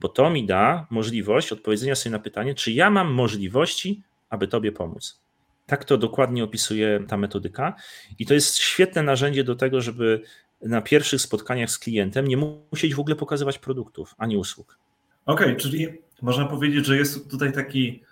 [0.00, 4.72] bo to mi da możliwość odpowiedzenia sobie na pytanie, czy ja mam możliwości, aby Tobie
[4.72, 5.20] pomóc.
[5.66, 7.74] Tak to dokładnie opisuje ta metodyka
[8.18, 10.22] i to jest świetne narzędzie do tego, żeby
[10.62, 12.36] na pierwszych spotkaniach z klientem nie
[12.72, 14.78] musieć w ogóle pokazywać produktów ani usług.
[15.26, 15.88] Okej, okay, czyli
[16.22, 18.02] można powiedzieć, że jest tutaj taki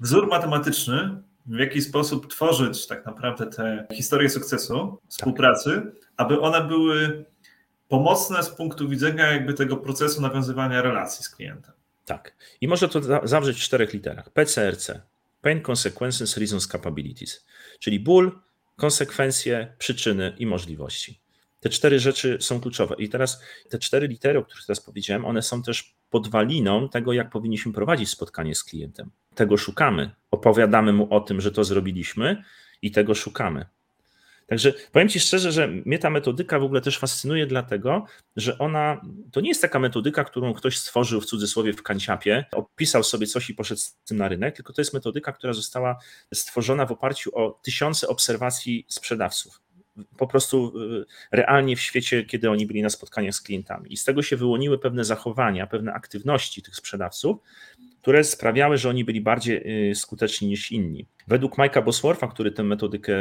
[0.00, 6.12] wzór matematyczny, w jaki sposób tworzyć tak naprawdę te historie sukcesu, współpracy, tak.
[6.16, 7.24] aby one były
[7.92, 11.72] pomocne z punktu widzenia jakby tego procesu nawiązywania relacji z klientem.
[12.04, 12.34] Tak.
[12.60, 14.30] I można to zawrzeć w czterech literach.
[14.30, 14.90] PCRC.
[15.40, 17.46] Pain, Consequences, Reasons, Capabilities.
[17.78, 18.38] Czyli ból,
[18.76, 21.20] konsekwencje, przyczyny i możliwości.
[21.60, 22.94] Te cztery rzeczy są kluczowe.
[22.98, 27.30] I teraz te cztery litery, o których teraz powiedziałem, one są też podwaliną tego, jak
[27.30, 29.10] powinniśmy prowadzić spotkanie z klientem.
[29.34, 30.10] Tego szukamy.
[30.30, 32.44] Opowiadamy mu o tym, że to zrobiliśmy
[32.82, 33.66] i tego szukamy.
[34.52, 38.04] Także powiem Ci szczerze, że mnie ta metodyka w ogóle też fascynuje, dlatego,
[38.36, 39.00] że ona
[39.32, 43.50] to nie jest taka metodyka, którą ktoś stworzył w cudzysłowie w kanciapie, opisał sobie coś
[43.50, 45.98] i poszedł z tym na rynek, tylko to jest metodyka, która została
[46.34, 49.60] stworzona w oparciu o tysiące obserwacji sprzedawców
[50.16, 53.92] po prostu y, realnie w świecie, kiedy oni byli na spotkaniach z klientami.
[53.92, 57.38] I z tego się wyłoniły pewne zachowania, pewne aktywności tych sprzedawców,
[58.02, 61.06] które sprawiały, że oni byli bardziej y, skuteczni niż inni.
[61.28, 63.14] Według Mike'a Boswortha, który tę metodykę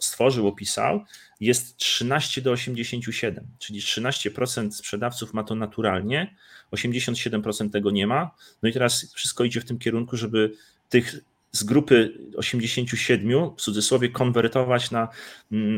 [0.00, 1.04] stworzył, opisał,
[1.40, 6.36] jest 13 do 87, czyli 13% sprzedawców ma to naturalnie,
[6.72, 8.30] 87% tego nie ma.
[8.62, 10.52] No i teraz wszystko idzie w tym kierunku, żeby
[10.88, 11.20] tych
[11.52, 15.08] z grupy 87 w cudzysłowie konwertować na,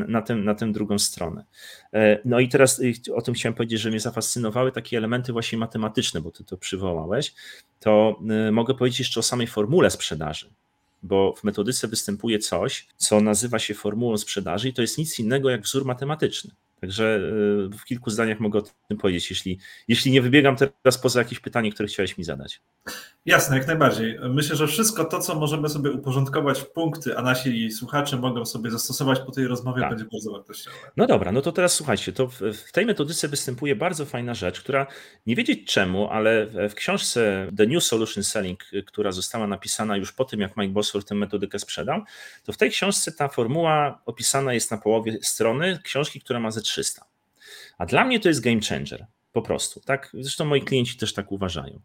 [0.07, 1.45] na, tym, na tę drugą stronę.
[1.93, 5.57] E, no i teraz y, o tym chciałem powiedzieć, że mnie zafascynowały takie elementy właśnie
[5.57, 7.33] matematyczne, bo ty to przywołałeś.
[7.79, 10.49] To y, mogę powiedzieć jeszcze o samej formule sprzedaży
[11.03, 15.49] bo w metodyce występuje coś, co nazywa się formułą sprzedaży i to jest nic innego
[15.49, 16.51] jak wzór matematyczny.
[16.81, 17.19] Także
[17.73, 21.39] y, w kilku zdaniach mogę o tym powiedzieć, jeśli, jeśli nie wybiegam teraz poza jakieś
[21.39, 22.61] pytanie, które chciałeś mi zadać.
[23.25, 24.19] Jasne, jak najbardziej.
[24.29, 28.71] Myślę, że wszystko to, co możemy sobie uporządkować w punkty, a nasi słuchacze mogą sobie
[28.71, 29.89] zastosować po tej rozmowie, tak.
[29.89, 30.77] będzie bardzo wartościowe.
[30.97, 34.61] No dobra, no to teraz słuchajcie, to w, w, tej metodyce występuje bardzo fajna rzecz,
[34.61, 34.87] która
[35.25, 40.25] nie wiedzieć czemu, ale w książce The New Solution Selling, która została napisana już po
[40.25, 42.01] tym, jak Mike Bosworth tę metodykę sprzedał,
[42.43, 46.61] to w tej książce ta formuła opisana jest na połowie strony książki, która ma ze
[46.71, 47.05] 300.
[47.77, 49.05] A dla mnie to jest game changer.
[49.31, 50.11] Po prostu, tak?
[50.13, 51.79] Zresztą moi klienci też tak uważają.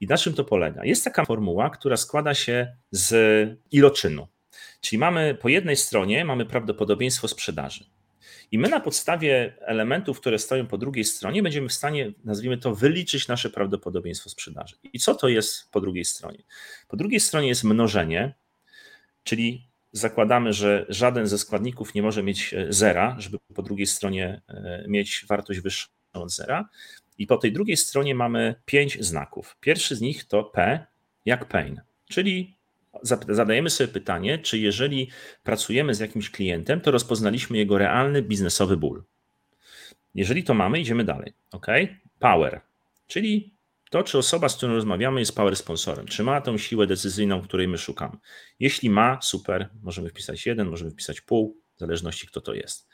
[0.00, 0.84] I na czym to polega?
[0.84, 3.14] Jest taka formuła, która składa się z
[3.70, 4.28] iloczynu.
[4.80, 7.84] Czyli mamy po jednej stronie mamy prawdopodobieństwo sprzedaży.
[8.52, 12.74] I my na podstawie elementów, które stoją po drugiej stronie, będziemy w stanie, nazwijmy to,
[12.74, 14.76] wyliczyć nasze prawdopodobieństwo sprzedaży.
[14.92, 16.42] I co to jest po drugiej stronie?
[16.88, 18.34] Po drugiej stronie jest mnożenie,
[19.24, 24.84] czyli zakładamy, że żaden ze składników nie może mieć zera, żeby po drugiej stronie e,
[24.88, 26.68] mieć wartość wyższą od zera.
[27.18, 29.56] I po tej drugiej stronie mamy pięć znaków.
[29.60, 30.86] Pierwszy z nich to P
[31.24, 32.56] jak pain, czyli
[33.28, 35.10] zadajemy sobie pytanie, czy jeżeli
[35.42, 39.04] pracujemy z jakimś klientem, to rozpoznaliśmy jego realny biznesowy ból.
[40.14, 41.32] Jeżeli to mamy, idziemy dalej.
[41.52, 41.66] Ok?
[42.18, 42.60] Power,
[43.06, 43.54] czyli
[43.92, 47.68] to, czy osoba, z którą rozmawiamy, jest power sponsorem, czy ma tą siłę decyzyjną, której
[47.68, 48.16] my szukamy.
[48.60, 52.88] Jeśli ma, super, możemy wpisać jeden, możemy wpisać pół, w zależności kto to jest.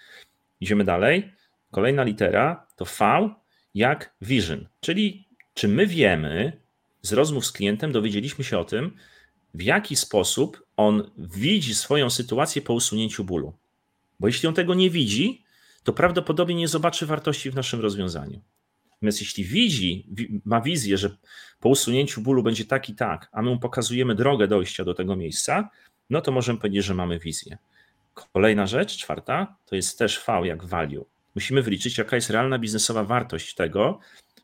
[0.61, 1.33] Idziemy dalej.
[1.71, 3.31] Kolejna litera to V
[3.75, 6.61] jak vision, czyli czy my wiemy
[7.03, 8.97] z rozmów z klientem, dowiedzieliśmy się o tym,
[9.55, 13.53] w jaki sposób on widzi swoją sytuację po usunięciu bólu.
[14.21, 15.45] Bo jeśli on tego nie widzi,
[15.85, 18.41] to prawdopodobnie nie zobaczy wartości w naszym rozwiązaniu.
[19.03, 20.07] Natomiast jeśli widzi,
[20.45, 21.17] ma wizję, że
[21.61, 25.17] po usunięciu bólu będzie tak i tak, a my mu pokazujemy drogę dojścia do tego
[25.17, 25.71] miejsca,
[26.11, 27.59] no to możemy powiedzieć, że mamy wizję.
[28.15, 31.05] Kolejna rzecz, czwarta, to jest też V jak value.
[31.35, 33.99] Musimy wyliczyć, jaka jest realna biznesowa wartość tego,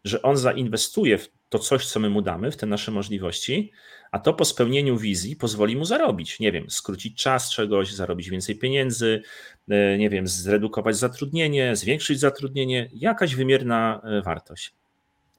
[0.04, 3.72] że on zainwestuje w to coś, co my mu damy, w te nasze możliwości,
[4.10, 6.40] a to po spełnieniu wizji pozwoli mu zarobić.
[6.40, 9.22] Nie wiem, skrócić czas czegoś, zarobić więcej pieniędzy,
[9.68, 14.72] e, nie wiem, zredukować zatrudnienie, zwiększyć zatrudnienie, jakaś wymierna e, wartość.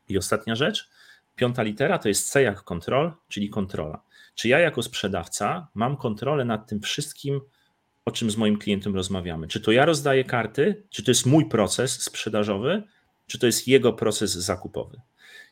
[0.09, 0.89] I ostatnia rzecz,
[1.35, 4.01] piąta litera to jest C jak kontrol, czyli kontrola.
[4.35, 7.41] Czy ja jako sprzedawca mam kontrolę nad tym wszystkim,
[8.05, 9.47] o czym z moim klientem rozmawiamy.
[9.47, 12.83] Czy to ja rozdaję karty, czy to jest mój proces sprzedażowy,
[13.27, 15.01] czy to jest jego proces zakupowy.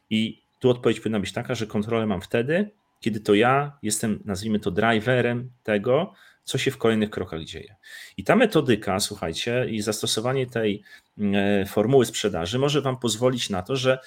[0.10, 4.60] I tu odpowiedź powinna być taka, że kontrolę mam wtedy, kiedy to ja jestem, nazwijmy
[4.60, 7.76] to, driverem tego, co się w kolejnych krokach dzieje.
[8.18, 10.84] I ta metodyka, słuchajcie, i zastosowanie tej
[11.20, 14.00] e, formuły sprzedaży może Wam pozwolić na to, że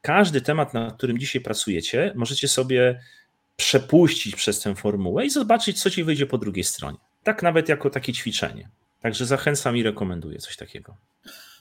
[0.00, 3.00] każdy temat, nad którym dzisiaj pracujecie, możecie sobie
[3.56, 6.98] przepuścić przez tę formułę i zobaczyć, co ci wyjdzie po drugiej stronie.
[7.22, 8.68] Tak nawet jako takie ćwiczenie.
[9.00, 10.96] Także zachęcam i rekomenduję coś takiego.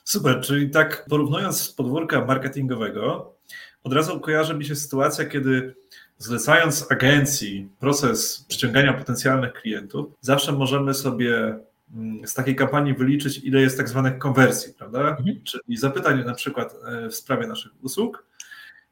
[0.04, 3.36] Super, czyli tak porównując z podwórka marketingowego,
[3.84, 5.76] od razu kojarzy mi się sytuacja, kiedy
[6.18, 11.60] zlecając agencji proces przyciągania potencjalnych klientów, zawsze możemy sobie
[11.94, 15.00] mm, z takiej kampanii wyliczyć, ile jest tak zwanych konwersji, prawda?
[15.00, 15.44] Mhm.
[15.44, 18.26] Czyli zapytań na przykład e, w sprawie naszych usług.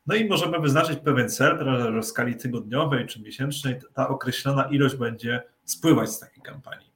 [0.08, 4.64] No i możemy wyznaczyć pewien cel, prawda, że w skali tygodniowej czy miesięcznej ta określona
[4.64, 6.90] ilość będzie spływać z takiej kampanii.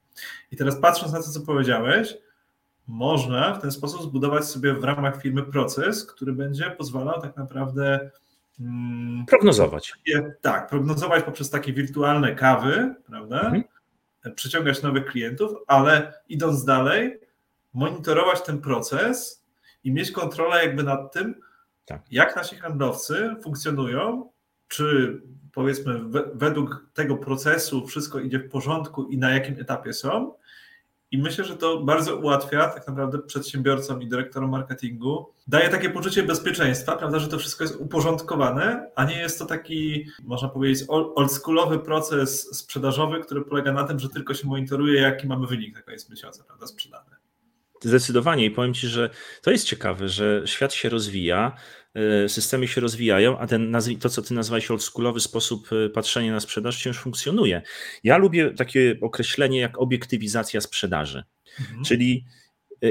[0.51, 2.17] I teraz patrząc na to, co powiedziałeś,
[2.87, 8.09] można w ten sposób zbudować sobie w ramach firmy proces, który będzie pozwalał tak naprawdę
[8.59, 9.93] mm, prognozować.
[10.41, 13.41] Tak, prognozować poprzez takie wirtualne kawy, prawda?
[13.41, 13.63] Mhm.
[14.35, 17.19] Przyciągać nowych klientów, ale idąc dalej,
[17.73, 19.45] monitorować ten proces
[19.83, 21.35] i mieć kontrolę jakby nad tym,
[21.85, 22.01] tak.
[22.11, 24.29] jak nasi handlowcy funkcjonują,
[24.67, 25.21] czy
[25.53, 25.99] powiedzmy
[26.33, 30.33] według tego procesu wszystko idzie w porządku i na jakim etapie są,
[31.13, 35.33] i myślę, że to bardzo ułatwia tak naprawdę przedsiębiorcom i dyrektorom marketingu.
[35.47, 40.05] Daje takie poczucie bezpieczeństwa, prawda, że to wszystko jest uporządkowane, a nie jest to taki,
[40.23, 45.47] można powiedzieć, oldschoolowy proces sprzedażowy, który polega na tym, że tylko się monitoruje, jaki mamy
[45.47, 47.09] wynik na koniec miesiąca, prawda, sprzedany.
[47.81, 49.09] Zdecydowanie i powiem Ci, że
[49.41, 51.51] to jest ciekawe, że świat się rozwija,
[52.27, 56.79] systemy się rozwijają, a ten, to, co Ty nazwałeś oldschoolowy sposób e, patrzenia na sprzedaż,
[56.79, 57.61] wciąż funkcjonuje.
[58.03, 61.23] Ja lubię takie określenie jak obiektywizacja sprzedaży,
[61.59, 61.83] mhm.
[61.83, 62.25] czyli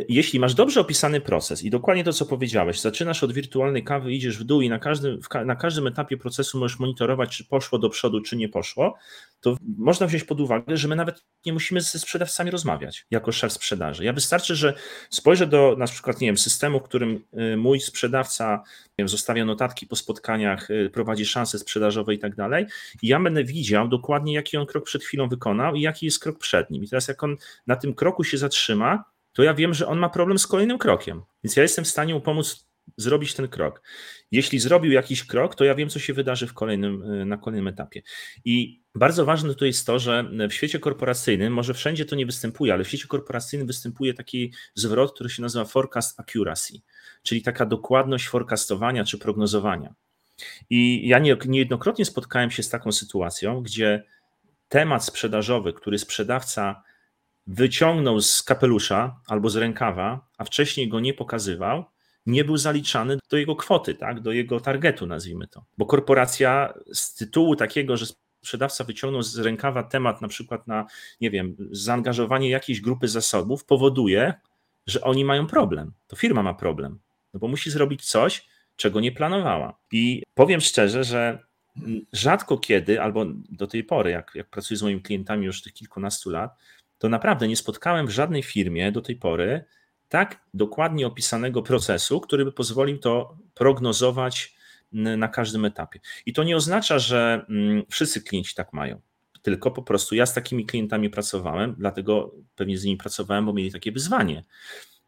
[0.09, 4.39] jeśli masz dobrze opisany proces i dokładnie to, co powiedziałeś, zaczynasz od wirtualnej kawy, idziesz
[4.39, 8.21] w dół i na każdym, na każdym etapie procesu możesz monitorować, czy poszło do przodu,
[8.21, 8.95] czy nie poszło,
[9.41, 13.53] to można wziąć pod uwagę, że my nawet nie musimy ze sprzedawcami rozmawiać jako szef
[13.53, 14.05] sprzedaży.
[14.05, 14.75] Ja wystarczy, że
[15.11, 18.63] spojrzę do na przykład, nie wiem, systemu, w którym y, mój sprzedawca
[18.99, 22.67] wiem, zostawia notatki po spotkaniach, y, prowadzi szanse sprzedażowe i tak dalej,
[23.03, 26.39] i ja będę widział dokładnie, jaki on krok przed chwilą wykonał i jaki jest krok
[26.39, 26.85] przed nim.
[26.85, 30.09] I teraz, jak on na tym kroku się zatrzyma, to ja wiem, że on ma
[30.09, 31.23] problem z kolejnym krokiem.
[31.45, 32.67] Więc ja jestem w stanie mu pomóc
[32.97, 33.83] zrobić ten krok.
[34.31, 37.69] Jeśli zrobił jakiś krok, to ja wiem, co się wydarzy w kolejnym, y, na kolejnym
[37.69, 38.03] etapie.
[38.45, 42.73] I bardzo ważne to jest to, że w świecie korporacyjnym, może wszędzie to nie występuje,
[42.73, 46.81] ale w świecie korporacyjnym występuje taki zwrot, który się nazywa forecast accuracy,
[47.23, 49.95] czyli taka dokładność forecastowania czy prognozowania.
[50.71, 54.05] I ja niejednokrotnie spotkałem się z taką sytuacją, gdzie
[54.69, 56.83] temat sprzedażowy, który sprzedawca
[57.47, 61.85] wyciągnął z kapelusza albo z rękawa, a wcześniej go nie pokazywał,
[62.27, 65.65] nie był zaliczany do jego kwoty, tak, do jego targetu, nazwijmy to.
[65.79, 68.07] Bo korporacja z tytułu takiego, że
[68.43, 70.87] sprzedawca wyciągnął z rękawa temat na przykład na,
[71.21, 74.35] nie wiem, zaangażowanie jakiejś grupy zasobów, powoduje,
[74.87, 75.93] że oni mają problem.
[76.07, 76.99] To firma ma problem,
[77.35, 79.79] no bo musi zrobić coś, czego nie planowała.
[79.93, 81.39] I powiem szczerze, że
[82.13, 86.31] rzadko kiedy, albo do tej pory, jak, jak pracuję z moimi klientami już tych kilkunastu
[86.31, 86.57] lat,
[87.03, 89.65] to naprawdę nie spotkałem w żadnej firmie do tej pory
[90.09, 94.55] tak dokładnie opisanego procesu, który by pozwolił to prognozować
[94.93, 96.01] na każdym etapie.
[96.27, 99.01] I to nie oznacza, że mm, wszyscy klienci tak mają,
[99.43, 103.73] tylko po prostu ja z takimi klientami pracowałem, dlatego pewnie z nimi pracowałem, bo mieli
[103.73, 104.45] takie wyzwanie.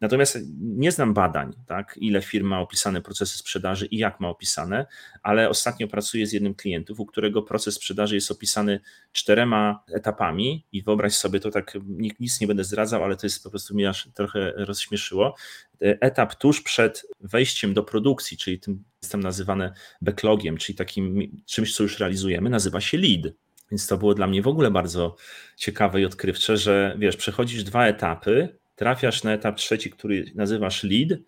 [0.01, 4.85] Natomiast nie znam badań, tak, ile firma ma opisane procesy sprzedaży i jak ma opisane,
[5.23, 8.79] ale ostatnio pracuję z jednym klientów, u którego proces sprzedaży jest opisany
[9.11, 11.77] czterema etapami i wyobraź sobie to tak,
[12.19, 15.35] nic nie będę zdradzał, ale to jest po prostu mnie aż trochę rozśmieszyło.
[15.79, 21.83] Etap tuż przed wejściem do produkcji, czyli tym jestem nazywane backlogiem, czyli takim czymś, co
[21.83, 23.33] już realizujemy, nazywa się lead.
[23.71, 25.15] Więc to było dla mnie w ogóle bardzo
[25.57, 31.19] ciekawe i odkrywcze, że wiesz, przechodzisz dwa etapy, trafiasz na etap trzeci, który nazywasz lead,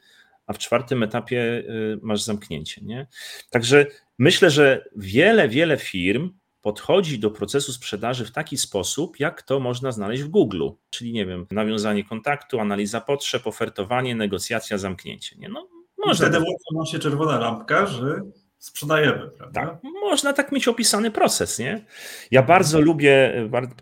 [0.48, 2.82] a w czwartym etapie y, masz zamknięcie.
[2.82, 3.08] Nie?
[3.50, 3.86] Także
[4.18, 9.92] myślę, że wiele, wiele firm podchodzi do procesu sprzedaży w taki sposób, jak to można
[9.92, 15.36] znaleźć w Google, czyli nie wiem, nawiązanie kontaktu, analiza potrzeb, ofertowanie, negocjacja, zamknięcie.
[15.40, 15.50] Nie?
[15.50, 15.68] No,
[16.06, 16.28] można.
[16.28, 18.22] Wtedy włącza się czerwona lampka, że
[18.60, 19.62] sprzedajemy, prawda?
[19.62, 21.86] Tak, można tak mieć opisany proces, nie?
[22.32, 23.34] Ja bardzo lubię,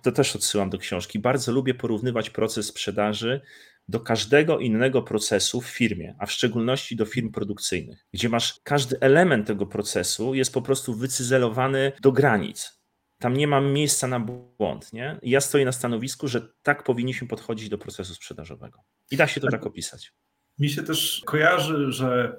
[0.02, 3.42] to też odsyłam do książki, bardzo lubię porównywać proces sprzedaży
[3.88, 9.00] do każdego innego procesu w firmie, a w szczególności do firm produkcyjnych, gdzie masz każdy
[9.00, 12.82] element tego procesu jest po prostu wycyzelowany do granic.
[13.20, 15.20] Tam nie ma miejsca na błąd, nie?
[15.22, 18.80] I ja stoję na stanowisku, że tak powinniśmy podchodzić do procesu sprzedażowego.
[19.12, 20.14] I da się to tak, tak opisać.
[20.60, 22.38] Mi się też kojarzy, że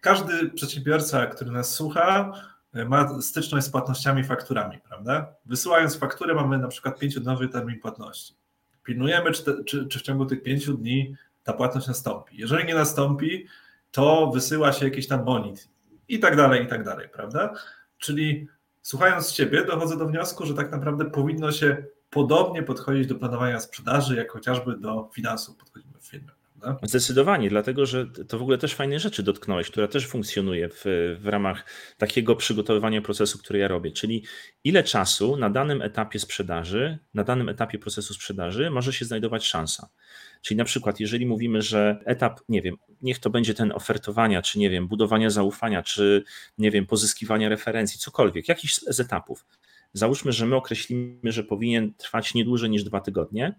[0.00, 2.32] każdy przedsiębiorca, który nas słucha,
[2.84, 5.34] ma styczność z płatnościami, fakturami, prawda?
[5.46, 8.34] Wysyłając fakturę mamy na przykład pięciodniowy termin płatności.
[8.84, 12.36] Pilnujemy, czy, te, czy, czy w ciągu tych pięciu dni ta płatność nastąpi.
[12.36, 13.46] Jeżeli nie nastąpi,
[13.90, 15.68] to wysyła się jakiś tam bonit
[16.08, 17.52] i tak dalej, i tak dalej, prawda?
[17.98, 18.48] Czyli
[18.82, 24.16] słuchając Ciebie, dochodzę do wniosku, że tak naprawdę powinno się podobnie podchodzić do planowania sprzedaży,
[24.16, 26.35] jak chociażby do finansów podchodzimy w firmie.
[26.60, 26.86] Prawda?
[26.86, 30.84] Zdecydowanie, dlatego że to w ogóle też fajne rzeczy dotknąłeś, która też funkcjonuje w,
[31.20, 31.64] w ramach
[31.98, 33.92] takiego przygotowywania procesu, który ja robię.
[33.92, 34.24] Czyli
[34.64, 39.88] ile czasu na danym etapie sprzedaży, na danym etapie procesu sprzedaży może się znajdować szansa.
[40.42, 44.58] Czyli na przykład, jeżeli mówimy, że etap, nie wiem, niech to będzie ten ofertowania, czy
[44.58, 46.24] nie wiem, budowania zaufania, czy
[46.58, 49.46] nie wiem, pozyskiwania referencji, cokolwiek, jakiś z etapów.
[49.92, 53.54] Załóżmy, że my określimy, że powinien trwać nie dłużej niż dwa tygodnie,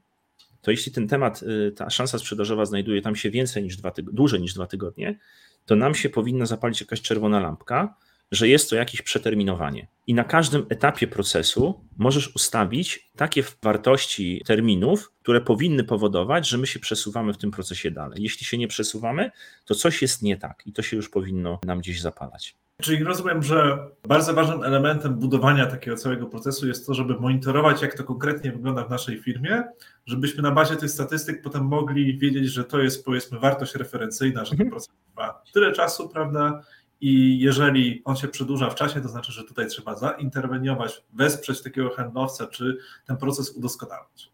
[0.61, 4.15] to jeśli ten temat, y, ta szansa sprzedażowa znajduje tam się więcej niż dwa tygodnie,
[4.15, 5.19] dłużej niż dwa tygodnie,
[5.65, 7.95] to nam się powinna zapalić jakaś czerwona lampka,
[8.31, 9.87] że jest to jakieś przeterminowanie.
[10.07, 16.67] I na każdym etapie procesu możesz ustawić takie wartości terminów, które powinny powodować, że my
[16.67, 18.23] się przesuwamy w tym procesie dalej.
[18.23, 19.31] Jeśli się nie przesuwamy,
[19.65, 22.55] to coś jest nie tak i to się już powinno nam gdzieś zapalać.
[22.81, 27.97] Czyli rozumiem, że bardzo ważnym elementem budowania takiego całego procesu jest to, żeby monitorować, jak
[27.97, 29.63] to konkretnie wygląda w naszej firmie,
[30.05, 34.51] żebyśmy na bazie tych statystyk potem mogli wiedzieć, że to jest powiedzmy wartość referencyjna, że
[34.51, 34.69] ten mhm.
[34.69, 36.61] proces trwa tyle czasu, prawda?
[37.01, 41.89] I jeżeli on się przedłuża w czasie, to znaczy, że tutaj trzeba zainterweniować, wesprzeć takiego
[41.89, 44.31] handlowca, czy ten proces udoskonalić.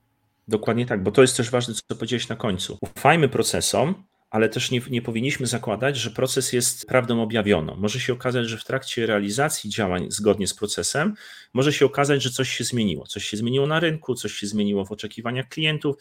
[0.48, 2.78] Dokładnie tak, bo to jest też ważne, co powiedziałeś na końcu.
[2.82, 7.76] Ufajmy procesom, ale też nie, nie, powinniśmy zakładać, że proces jest prawdą objawioną.
[7.76, 11.14] Może się okazać, że w trakcie realizacji działań zgodnie z procesem,
[11.54, 13.08] może się okazać, że coś się zmieniło.
[13.08, 15.96] Coś się zmieniło na rynku, coś się zmieniło w oczekiwaniach klientów.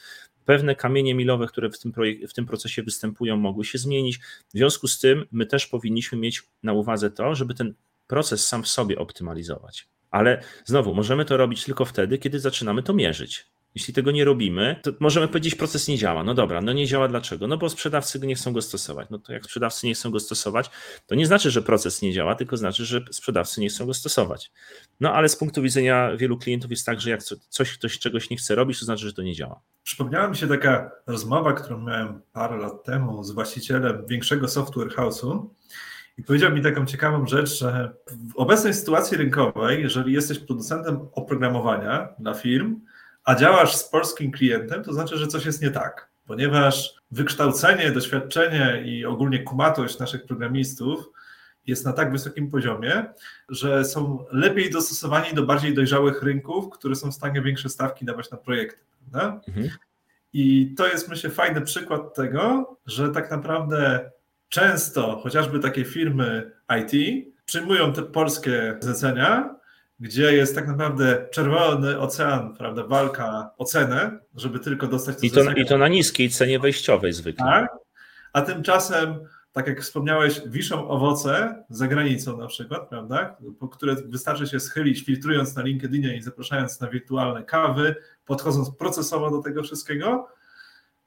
[0.45, 4.19] Pewne kamienie milowe, które w tym, projek- w tym procesie występują, mogły się zmienić.
[4.19, 7.75] W związku z tym, my też powinniśmy mieć na uwadze to, żeby ten
[8.07, 9.89] proces sam w sobie optymalizować.
[10.11, 13.52] Ale znowu, możemy to robić tylko wtedy, kiedy zaczynamy to mierzyć.
[13.75, 16.25] Jeśli tego nie robimy, to możemy powiedzieć, proces nie działa.
[16.25, 17.47] No dobra, no nie działa dlaczego?
[17.47, 19.09] No bo sprzedawcy nie chcą go stosować.
[19.11, 20.71] No to jak sprzedawcy nie chcą go stosować,
[21.07, 24.53] to nie znaczy, że proces nie działa, tylko znaczy, że sprzedawcy nie chcą go stosować.
[25.01, 28.37] No ale z punktu widzenia wielu klientów jest tak, że jak coś, ktoś czegoś nie
[28.37, 29.61] chce robić, to znaczy, że to nie działa.
[29.83, 35.47] Przypomniała mi się taka rozmowa, którą miałem parę lat temu z właścicielem większego software house'u
[36.19, 37.95] i powiedział mi taką ciekawą rzecz, że
[38.31, 42.81] w obecnej sytuacji rynkowej, jeżeli jesteś producentem oprogramowania dla firm,
[43.25, 48.83] a działasz z polskim klientem, to znaczy, że coś jest nie tak, ponieważ wykształcenie, doświadczenie
[48.85, 51.11] i ogólnie kumatość naszych programistów
[51.67, 53.05] jest na tak wysokim poziomie,
[53.49, 58.31] że są lepiej dostosowani do bardziej dojrzałych rynków, które są w stanie większe stawki dawać
[58.31, 58.85] na projekty.
[59.15, 59.69] Mhm.
[60.33, 64.11] I to jest, myślę, fajny przykład tego, że tak naprawdę
[64.49, 69.55] często chociażby takie firmy IT przyjmują te polskie zlecenia,
[70.03, 75.31] gdzie jest tak naprawdę czerwony ocean, prawda, walka o cenę, żeby tylko dostać to I
[75.31, 77.47] to, I to na niskiej cenie wejściowej zwykle.
[77.47, 77.71] Tak,
[78.33, 79.15] a tymczasem,
[79.53, 85.05] tak jak wspomniałeś, wiszą owoce za granicą na przykład, prawda, po które wystarczy się schylić,
[85.05, 87.95] filtrując na LinkedInie i zapraszając na wirtualne kawy,
[88.27, 90.29] podchodząc procesowo do tego wszystkiego,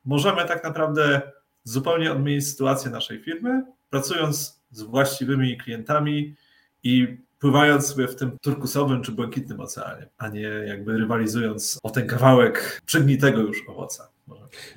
[0.05, 1.21] możemy tak naprawdę
[1.63, 6.35] zupełnie odmienić sytuację naszej firmy, pracując z właściwymi klientami
[6.83, 12.07] i pływając sobie w tym turkusowym czy błękitnym oceanie, a nie jakby rywalizując o ten
[12.07, 14.09] kawałek przygnitego już owoca.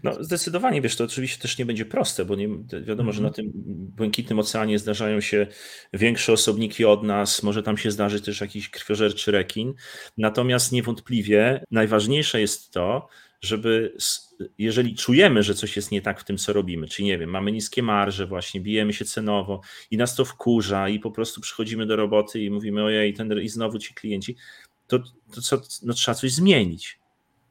[0.02, 2.48] No zdecydowanie, wiesz, to oczywiście też nie będzie proste, bo nie,
[2.83, 3.50] wiadomo, że na tym
[3.96, 5.46] błękitnym oceanie zdarzają się
[5.92, 9.74] większe osobniki od nas, może tam się zdarzyć też jakiś krwiożerczy rekin,
[10.18, 13.09] natomiast niewątpliwie najważniejsze jest to,
[13.40, 13.96] żeby
[14.59, 17.53] jeżeli czujemy, że coś jest nie tak w tym, co robimy, czyli nie wiem, mamy
[17.53, 21.96] niskie marże, właśnie bijemy się cenowo i nas to wkurza i po prostu przychodzimy do
[21.96, 24.37] roboty i mówimy ojej, ten, i znowu ci klienci,
[24.87, 24.98] to,
[25.35, 26.98] to co, no, trzeba coś zmienić.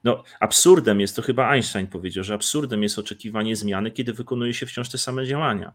[0.03, 4.65] No, absurdem jest, to chyba Einstein powiedział, że absurdem jest oczekiwanie zmiany, kiedy wykonuje się
[4.65, 5.73] wciąż te same działania.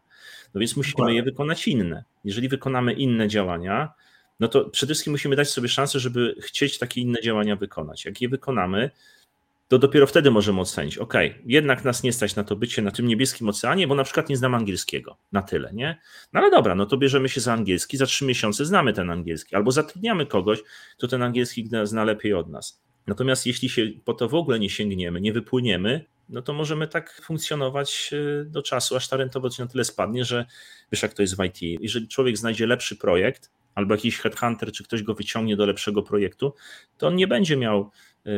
[0.53, 2.03] No więc musimy je wykonać inne.
[2.23, 3.93] Jeżeli wykonamy inne działania,
[4.39, 8.05] no to przede wszystkim musimy dać sobie szansę, żeby chcieć takie inne działania wykonać.
[8.05, 8.91] Jak je wykonamy,
[9.73, 11.13] to dopiero wtedy możemy ocenić, ok,
[11.45, 14.37] jednak nas nie stać na to bycie na tym niebieskim oceanie, bo na przykład nie
[14.37, 15.99] znam angielskiego na tyle, nie?
[16.33, 19.55] No ale dobra, no to bierzemy się za angielski, za trzy miesiące znamy ten angielski,
[19.55, 20.59] albo zatrudniamy kogoś,
[20.97, 22.81] to ten angielski zna lepiej od nas.
[23.07, 27.21] Natomiast jeśli się po to w ogóle nie sięgniemy, nie wypłyniemy, no to możemy tak
[27.23, 30.45] funkcjonować e, do czasu, aż ta rentowność na tyle spadnie, że
[30.91, 31.61] wiesz jak to jest w IT.
[31.61, 36.53] Jeżeli człowiek znajdzie lepszy projekt, albo jakiś headhunter, czy ktoś go wyciągnie do lepszego projektu,
[36.97, 37.91] to on nie będzie miał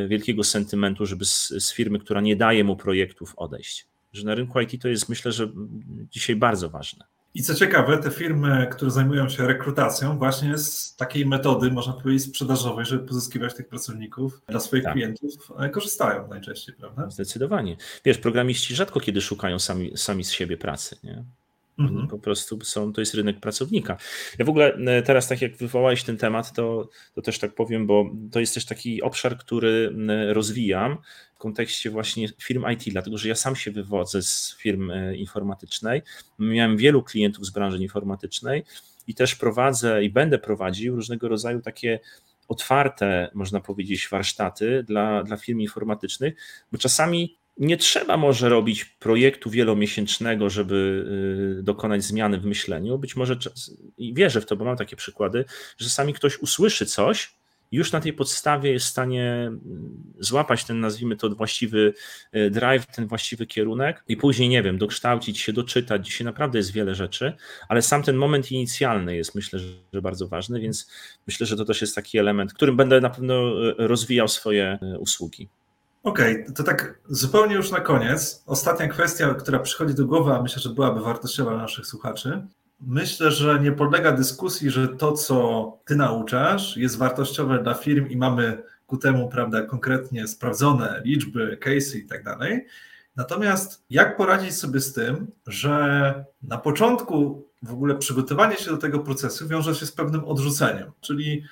[0.08, 3.86] wielkiego sentymentu, żeby z, z, firmy, która nie daje mu projektów, odejść.
[4.12, 5.48] Że na rynku IT to jest myślę, że
[6.10, 7.04] dzisiaj bardzo ważne.
[7.36, 12.24] I co ciekawe, te firmy, które zajmują się rekrutacją, właśnie z takiej metody, można powiedzieć,
[12.24, 14.92] sprzedażowej, żeby pozyskiwać tych pracowników dla swoich tak.
[14.92, 17.10] klientów, e, korzystają najczęściej, prawda?
[17.10, 17.76] Zdecydowanie.
[18.04, 20.96] Wiesz, programiści rzadko kiedy szukają sami, sami z siebie pracy.
[21.04, 21.24] Nie?
[21.78, 22.08] Mhm.
[22.08, 23.96] Po prostu są, to jest rynek pracownika.
[24.38, 27.86] Ja w ogóle e, teraz, tak jak wywołałeś ten temat, to, to też tak powiem,
[27.86, 29.94] bo to jest też taki obszar, który
[30.28, 30.98] rozwijam
[31.34, 36.02] w kontekście właśnie firm IT, dlatego że ja sam się wywodzę z firm e, informatycznej.
[36.38, 38.64] Miałem wielu klientów z branży informatycznej
[39.06, 42.00] i też prowadzę i będę prowadził różnego rodzaju takie
[42.48, 46.34] otwarte, można powiedzieć, warsztaty dla, dla firm informatycznych,
[46.72, 51.06] bo czasami nie trzeba może robić projektu wielomiesięcznego, żeby
[51.58, 52.98] y, dokonać zmiany w myśleniu.
[52.98, 53.36] Być może,
[53.98, 55.44] i wierzę w to, bo mam takie przykłady,
[55.78, 57.36] że czasami ktoś usłyszy coś,
[57.72, 61.94] już na tej podstawie jest w stanie mm, złapać ten, nazwijmy to, właściwy
[62.36, 66.06] y, drive, ten właściwy kierunek i później, nie wiem, dokształcić się, doczytać.
[66.06, 67.32] Dzisiaj naprawdę jest wiele rzeczy,
[67.68, 69.58] ale sam ten moment inicjalny jest, myślę,
[69.92, 70.90] że bardzo ważny, więc
[71.26, 75.48] myślę, że to też jest taki element, którym będę na pewno y, rozwijał swoje usługi.
[76.06, 78.42] Okej, okay, to tak zupełnie już na koniec.
[78.46, 82.46] Ostatnia kwestia, która przychodzi do głowy, a myślę, że byłaby wartościowa dla naszych słuchaczy.
[82.80, 88.16] Myślę, że nie podlega dyskusji, że to, co ty nauczasz, jest wartościowe dla firm i
[88.16, 92.66] mamy ku temu, prawda, konkretnie sprawdzone liczby, case'y i tak dalej.
[93.16, 98.98] Natomiast jak poradzić sobie z tym, że na początku w ogóle przygotowanie się do tego
[98.98, 101.42] procesu wiąże się z pewnym odrzuceniem, czyli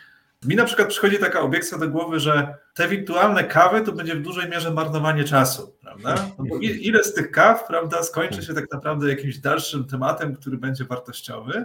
[0.44, 4.22] mi na przykład przychodzi taka obiekcja do głowy, że te wirtualne kawy to będzie w
[4.22, 6.30] dużej mierze marnowanie czasu, prawda?
[6.38, 10.84] No ile z tych kaw, prawda, skończy się tak naprawdę jakimś dalszym tematem, który będzie
[10.84, 11.64] wartościowy.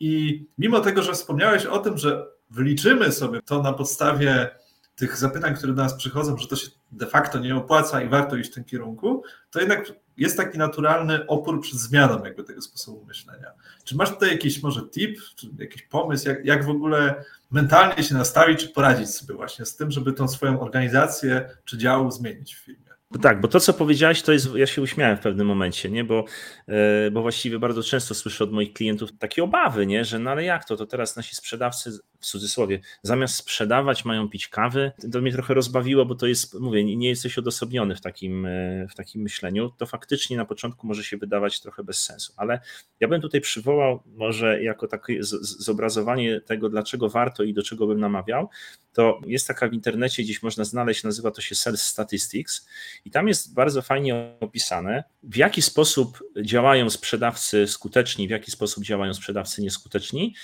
[0.00, 4.50] I mimo tego, że wspomniałeś o tym, że wliczymy sobie to na podstawie
[4.96, 8.36] tych zapytań, które do nas przychodzą, że to się de facto nie opłaca i warto
[8.36, 13.04] iść w tym kierunku, to jednak jest taki naturalny opór przed zmianą jakby tego sposobu
[13.04, 13.50] myślenia.
[13.84, 18.14] Czy masz tutaj jakiś może tip, czy jakiś pomysł, jak, jak w ogóle mentalnie się
[18.14, 22.58] nastawić, czy poradzić sobie właśnie z tym, żeby tą swoją organizację czy dział zmienić w
[22.58, 22.90] firmie?
[23.22, 26.04] Tak, bo to, co powiedziałeś, to jest, ja się uśmiałem w pewnym momencie, nie?
[26.04, 26.24] Bo,
[26.68, 30.04] e, bo właściwie bardzo często słyszę od moich klientów takie obawy, nie?
[30.04, 34.48] że no ale jak to, to teraz nasi sprzedawcy, w cudzysłowie, zamiast sprzedawać mają pić
[34.48, 34.92] kawy.
[35.12, 38.94] To mnie trochę rozbawiło, bo to jest, mówię, nie jesteś odosobniony w takim, e, w
[38.94, 39.70] takim myśleniu.
[39.78, 42.60] To faktycznie na początku może się wydawać trochę bez sensu, ale
[43.00, 48.00] ja bym tutaj przywołał może jako takie zobrazowanie tego, dlaczego warto i do czego bym
[48.00, 48.48] namawiał,
[48.92, 52.68] to jest taka w internecie, gdzieś można znaleźć, nazywa to się Sales Statistics
[53.04, 58.84] i tam jest bardzo fajnie opisane, w jaki sposób działają sprzedawcy skuteczni, w jaki sposób
[58.84, 60.34] działają sprzedawcy nieskuteczni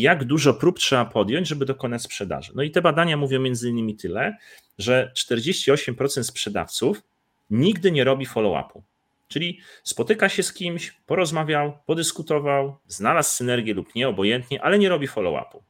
[0.00, 2.52] jak dużo prób trzeba podjąć, żeby dokonać sprzedaży.
[2.54, 4.36] No i te badania mówią między innymi tyle,
[4.78, 7.02] że 48% sprzedawców
[7.50, 8.82] nigdy nie robi follow-upu.
[9.28, 15.08] Czyli spotyka się z kimś, porozmawiał, podyskutował, znalazł synergię lub nie, obojętnie, ale nie robi
[15.08, 15.62] follow-upu.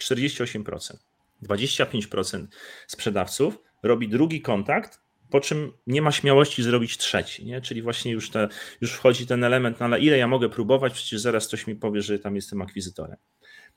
[0.00, 0.96] 48%.
[1.42, 2.46] 25%
[2.86, 5.00] sprzedawców robi drugi kontakt,
[5.30, 7.60] po czym nie ma śmiałości zrobić trzeci, nie?
[7.60, 8.48] czyli właśnie już, te,
[8.80, 12.02] już wchodzi ten element, no ale ile ja mogę próbować, przecież zaraz ktoś mi powie,
[12.02, 13.16] że tam jestem akwizytorem.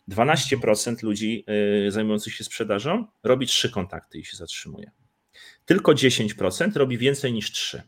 [0.10, 1.46] 12% ludzi
[1.88, 4.92] y, zajmujących się sprzedażą robi trzy kontakty i się zatrzymuje.
[5.66, 7.82] Tylko 10% robi więcej niż trzy.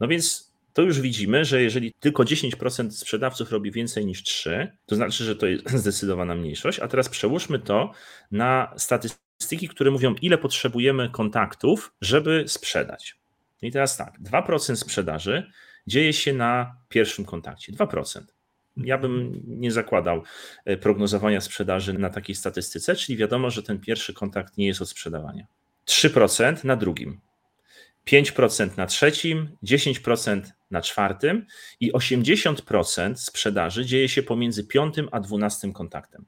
[0.00, 4.96] No więc to już widzimy, że jeżeli tylko 10% sprzedawców robi więcej niż 3, to
[4.96, 6.78] znaczy, że to jest zdecydowana mniejszość.
[6.80, 7.92] A teraz przełóżmy to
[8.30, 13.16] na statystyki, które mówią, ile potrzebujemy kontaktów, żeby sprzedać.
[13.62, 15.50] I teraz tak, 2% sprzedaży
[15.86, 17.72] dzieje się na pierwszym kontakcie.
[17.72, 18.20] 2%.
[18.84, 20.22] Ja bym nie zakładał
[20.64, 24.88] e, prognozowania sprzedaży na takiej statystyce, czyli wiadomo, że ten pierwszy kontakt nie jest od
[24.88, 25.46] sprzedawania.
[25.86, 27.20] 3% na drugim.
[28.06, 31.46] 5% na trzecim, 10% na czwartym
[31.80, 36.24] i 80% sprzedaży dzieje się pomiędzy piątym a dwunastym kontaktem.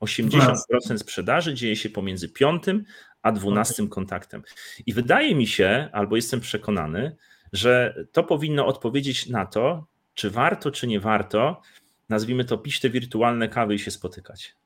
[0.00, 2.84] 80% sprzedaży dzieje się pomiędzy piątym
[3.22, 4.42] a dwunastym kontaktem.
[4.86, 7.16] I wydaje mi się, albo jestem przekonany,
[7.52, 9.86] że to powinno odpowiedzieć na to,
[10.18, 11.62] czy warto, czy nie warto,
[12.08, 14.56] nazwijmy to, pić te wirtualne kawy i się spotykać.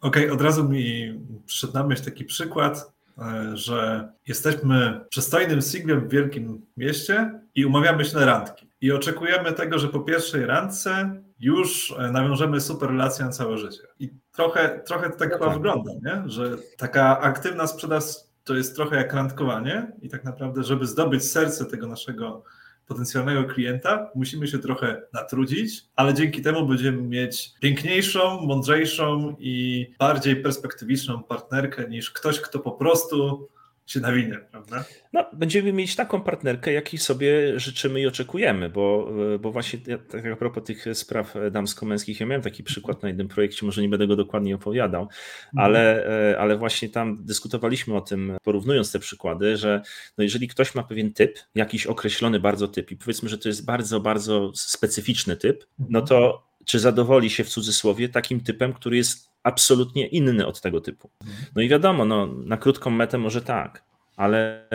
[0.00, 1.14] Okej, okay, od razu mi
[1.46, 2.92] przyszedł na myśl taki przykład.
[3.18, 8.68] E, że jesteśmy przystojnym siglem w wielkim mieście i umawiamy się na randki.
[8.80, 13.82] I oczekujemy tego, że po pierwszej randce już e, nawiążemy super relację na całe życie.
[13.98, 15.54] I trochę, trochę to tak no chyba tak.
[15.54, 16.30] wygląda, nie?
[16.30, 18.04] że taka aktywna sprzedaż
[18.44, 22.44] to jest trochę jak randkowanie i tak naprawdę, żeby zdobyć serce tego naszego
[22.86, 30.36] potencjalnego klienta, musimy się trochę natrudzić, ale dzięki temu będziemy mieć piękniejszą, mądrzejszą i bardziej
[30.36, 33.48] perspektywiczną partnerkę niż ktoś, kto po prostu
[33.86, 34.84] się nawinie, prawda?
[35.12, 39.78] No, będziemy mieć taką partnerkę, jakiej sobie życzymy i oczekujemy, bo, bo właśnie
[40.10, 43.88] tak a propos tych spraw damsko-męskich, ja miałem taki przykład na jednym projekcie, może nie
[43.88, 45.12] będę go dokładnie opowiadał, mhm.
[45.54, 46.06] ale,
[46.38, 49.82] ale właśnie tam dyskutowaliśmy o tym, porównując te przykłady, że
[50.18, 53.64] no jeżeli ktoś ma pewien typ, jakiś określony bardzo typ i powiedzmy, że to jest
[53.64, 56.06] bardzo, bardzo specyficzny typ, no mhm.
[56.06, 61.10] to czy zadowoli się w cudzysłowie takim typem, który jest absolutnie inny od tego typu.
[61.56, 63.84] No i wiadomo, no, na krótką metę może tak,
[64.16, 64.68] ale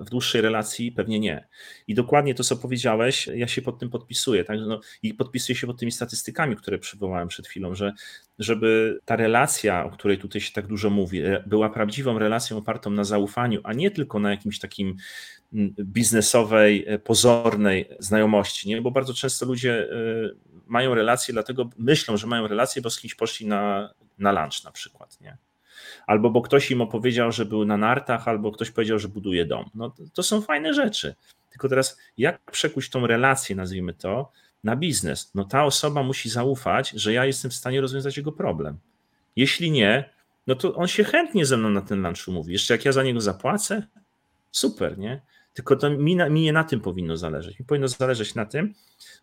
[0.00, 1.48] w dłuższej relacji pewnie nie.
[1.86, 4.44] I dokładnie to, co powiedziałeś, ja się pod tym podpisuję.
[4.44, 4.58] Tak?
[4.66, 7.92] No, I podpisuję się pod tymi statystykami, które przywołałem przed chwilą, że
[8.38, 12.90] żeby ta relacja, o której tutaj się tak dużo mówi, e, była prawdziwą relacją opartą
[12.90, 14.96] na zaufaniu, a nie tylko na jakimś takim
[15.52, 18.82] mm, biznesowej, e, pozornej znajomości, nie?
[18.82, 19.94] bo bardzo często ludzie e,
[20.66, 24.72] mają relacje, dlatego myślą, że mają relacje, bo z kimś poszli na, na lunch na
[24.72, 25.20] przykład.
[25.20, 25.36] Nie?
[26.06, 29.70] albo bo ktoś im opowiedział, że był na nartach, albo ktoś powiedział, że buduje dom.
[29.74, 31.14] No to, to są fajne rzeczy.
[31.50, 34.32] Tylko teraz, jak przekuć tą relację, nazwijmy to,
[34.64, 35.30] na biznes?
[35.34, 38.78] No ta osoba musi zaufać, że ja jestem w stanie rozwiązać jego problem.
[39.36, 40.10] Jeśli nie,
[40.46, 42.52] no to on się chętnie ze mną na ten lunch umówi.
[42.52, 43.86] Jeszcze jak ja za niego zapłacę,
[44.50, 45.20] super, nie?
[45.52, 47.58] Tylko to mi, na, mi nie na tym powinno zależeć.
[47.58, 48.74] Mi powinno zależeć na tym,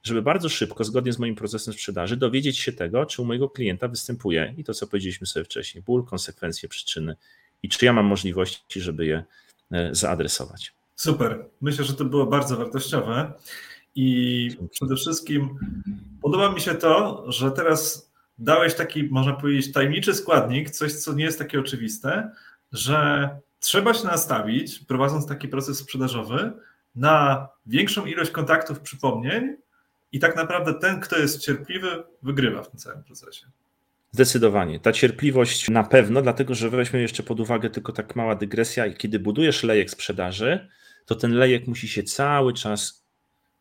[0.04, 3.88] żeby bardzo szybko, zgodnie z moim procesem sprzedaży, dowiedzieć się tego, czy u mojego klienta
[3.88, 7.16] występuje i to, co powiedzieliśmy sobie wcześniej, ból, konsekwencje, przyczyny
[7.64, 9.24] i czy ja mam możliwości, żeby je
[9.72, 10.74] e, zaadresować.
[10.96, 11.46] Super.
[11.62, 13.34] Myślę, że to było bardzo wartościowe
[13.96, 15.50] i przede wszystkim
[16.22, 21.24] podoba mi się to, że teraz dałeś taki, można powiedzieć, tajemniczy składnik, coś, co nie
[21.24, 22.32] jest takie oczywiste,
[22.72, 23.30] że
[23.60, 26.52] trzeba się nastawić, prowadząc taki proces sprzedażowy,
[26.96, 29.56] na większą ilość kontaktów, przypomnień,
[30.12, 33.46] i tak naprawdę ten, kto jest cierpliwy, wygrywa w tym całym procesie.
[34.12, 34.80] Zdecydowanie.
[34.80, 38.96] Ta cierpliwość na pewno, dlatego że weźmy jeszcze pod uwagę tylko tak mała dygresja, i
[38.96, 40.70] kiedy budujesz lejek sprzedaży,
[41.06, 43.06] to ten lejek musi się cały czas,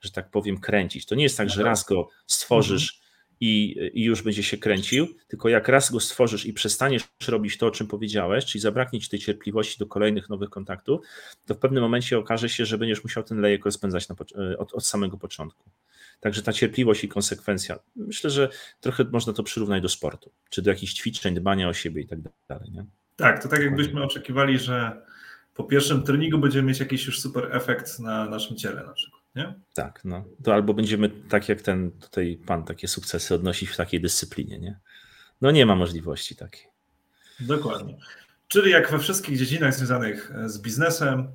[0.01, 1.07] że tak powiem, kręcić.
[1.07, 3.08] To nie jest tak, że raz go stworzysz mhm.
[3.41, 7.67] I, i już będzie się kręcił, tylko jak raz go stworzysz i przestaniesz robić to,
[7.67, 11.01] o czym powiedziałeś, czyli zabraknie ci tej cierpliwości do kolejnych nowych kontaktów,
[11.47, 14.17] to w pewnym momencie okaże się, że będziesz musiał ten lejek rozpędzać na,
[14.59, 15.71] od, od samego początku.
[16.21, 17.79] Także ta cierpliwość i konsekwencja.
[17.97, 18.49] Myślę, że
[18.81, 22.19] trochę można to przyrównać do sportu, czy do jakichś ćwiczeń, dbania o siebie i tak
[22.49, 22.71] dalej.
[22.71, 22.85] Nie?
[23.17, 25.03] Tak, to tak jakbyśmy oczekiwali, że
[25.55, 29.18] po pierwszym treningu będziemy mieć jakiś już super efekt na naszym ciele na przykład.
[29.35, 29.55] Nie?
[29.75, 30.25] Tak, no.
[30.45, 34.79] To albo będziemy tak jak ten tutaj pan takie sukcesy odnosić w takiej dyscyplinie, nie?
[35.41, 36.67] No nie ma możliwości takiej.
[37.41, 37.97] Dokładnie.
[38.49, 41.29] Czyli jak we wszystkich dziedzinach związanych z biznesem,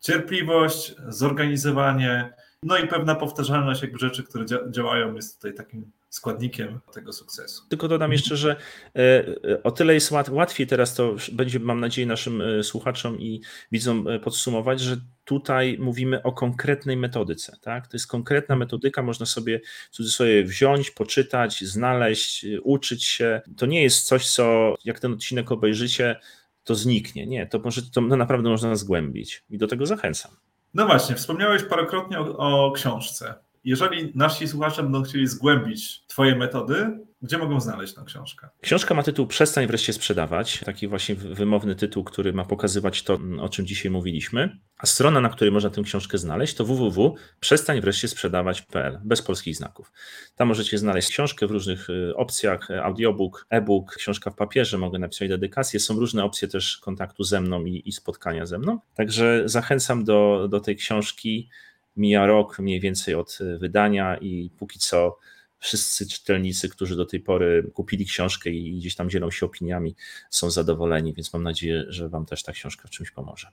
[0.00, 2.32] cierpliwość, zorganizowanie,
[2.62, 7.68] no i pewna powtarzalność jakby rzeczy, które działają jest tutaj takim składnikiem tego sukcesu.
[7.68, 8.56] Tylko dodam jeszcze, że
[8.96, 13.42] e, o tyle jest łatwiej teraz to będzie, mam nadzieję, naszym e, słuchaczom i
[13.72, 17.56] widzom e, podsumować, że tutaj mówimy o konkretnej metodyce.
[17.60, 17.88] Tak?
[17.88, 19.60] To jest konkretna metodyka, można sobie
[19.90, 23.40] w cudzysłowie wziąć, poczytać, znaleźć, uczyć się.
[23.56, 26.20] To nie jest coś, co jak ten odcinek obejrzycie,
[26.64, 27.26] to zniknie.
[27.26, 30.32] Nie, to, może, to naprawdę można zgłębić i do tego zachęcam.
[30.74, 32.36] No właśnie, wspomniałeś parokrotnie o,
[32.66, 33.34] o książce.
[33.64, 38.48] Jeżeli nasi słuchacze będą chcieli zgłębić Twoje metody, gdzie mogą znaleźć tę książkę?
[38.60, 40.60] Książka ma tytuł Przestań wreszcie sprzedawać.
[40.64, 44.58] Taki właśnie wymowny tytuł, który ma pokazywać to, o czym dzisiaj mówiliśmy.
[44.78, 49.92] A strona, na której można tę książkę znaleźć, to www.przestańwreszcie-sprzedawać.pl bez polskich znaków.
[50.36, 55.28] Tam możecie znaleźć książkę w różnych y, opcjach: audiobook, e-book, książka w papierze, mogę napisać
[55.28, 55.80] dedykację.
[55.80, 58.78] Są różne opcje też kontaktu ze mną i, i spotkania ze mną.
[58.94, 61.50] Także zachęcam do, do tej książki.
[61.96, 65.18] Mija rok mniej więcej od y, wydania i póki co
[65.58, 69.96] wszyscy czytelnicy, którzy do tej pory kupili książkę i gdzieś tam dzielą się opiniami,
[70.30, 73.48] są zadowoleni, więc mam nadzieję, że Wam też ta książka w czymś pomoże.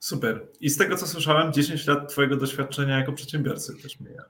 [0.00, 0.46] Super.
[0.60, 4.22] I z tego, co słyszałem, 10 lat Twojego doświadczenia jako przedsiębiorcy też mija.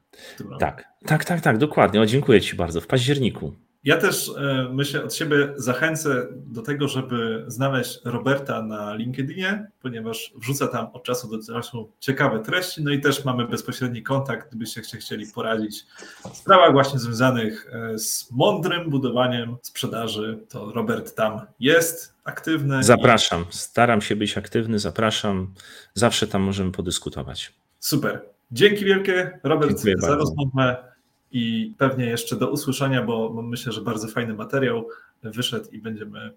[0.58, 2.00] Tak, tak, tak, tak, dokładnie.
[2.00, 2.80] O, dziękuję Ci bardzo.
[2.80, 3.54] W październiku.
[3.84, 10.32] Ja też e, myślę od siebie zachęcę do tego, żeby znaleźć Roberta na LinkedInie, ponieważ
[10.36, 14.84] wrzuca tam od czasu do czasu ciekawe treści, no i też mamy bezpośredni kontakt, gdybyście
[14.84, 15.86] się chcieli poradzić
[16.32, 22.82] w sprawach właśnie związanych e, z mądrym budowaniem sprzedaży, to Robert tam jest aktywny.
[22.84, 25.54] Zapraszam, staram się być aktywny, zapraszam,
[25.94, 27.52] zawsze tam możemy podyskutować.
[27.78, 28.22] Super.
[28.52, 30.24] Dzięki wielkie, Robert, Dziękuję za bardzo.
[30.24, 30.89] rozmowę
[31.32, 34.88] i pewnie jeszcze do usłyszenia, bo myślę, że bardzo fajny materiał
[35.22, 36.32] wyszedł i będziemy,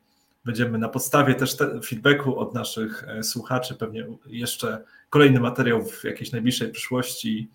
[0.46, 6.32] będziemy na podstawie też feedbacku od naszych e, słuchaczy pewnie jeszcze kolejny materiał w jakiejś
[6.32, 7.50] najbliższej przyszłości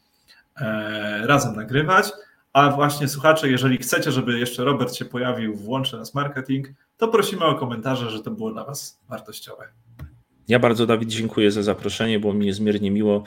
[0.57, 2.13] e, razem nagrywać.
[2.53, 7.09] A właśnie słuchacze, jeżeli chcecie, żeby jeszcze Robert się pojawił w Łącze Nas Marketing, to
[7.09, 9.69] prosimy o komentarze, że to było dla Was wartościowe.
[10.49, 12.21] Ja bardzo, Dawid, dziękuję za zaproszenie.
[12.21, 13.25] Było mi niezmiernie miło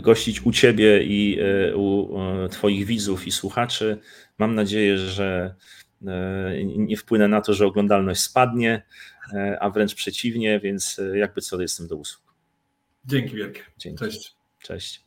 [0.00, 1.38] gościć u Ciebie i
[1.74, 2.08] u
[2.50, 3.98] Twoich widzów i słuchaczy.
[4.38, 5.54] Mam nadzieję, że
[6.76, 8.82] nie wpłynę na to, że oglądalność spadnie,
[9.60, 12.34] a wręcz przeciwnie, więc jakby co, jestem do usług.
[13.04, 13.62] Dzięki wielkie.
[13.78, 13.98] Dzięki.
[13.98, 14.34] Cześć.
[14.62, 15.03] Cześć.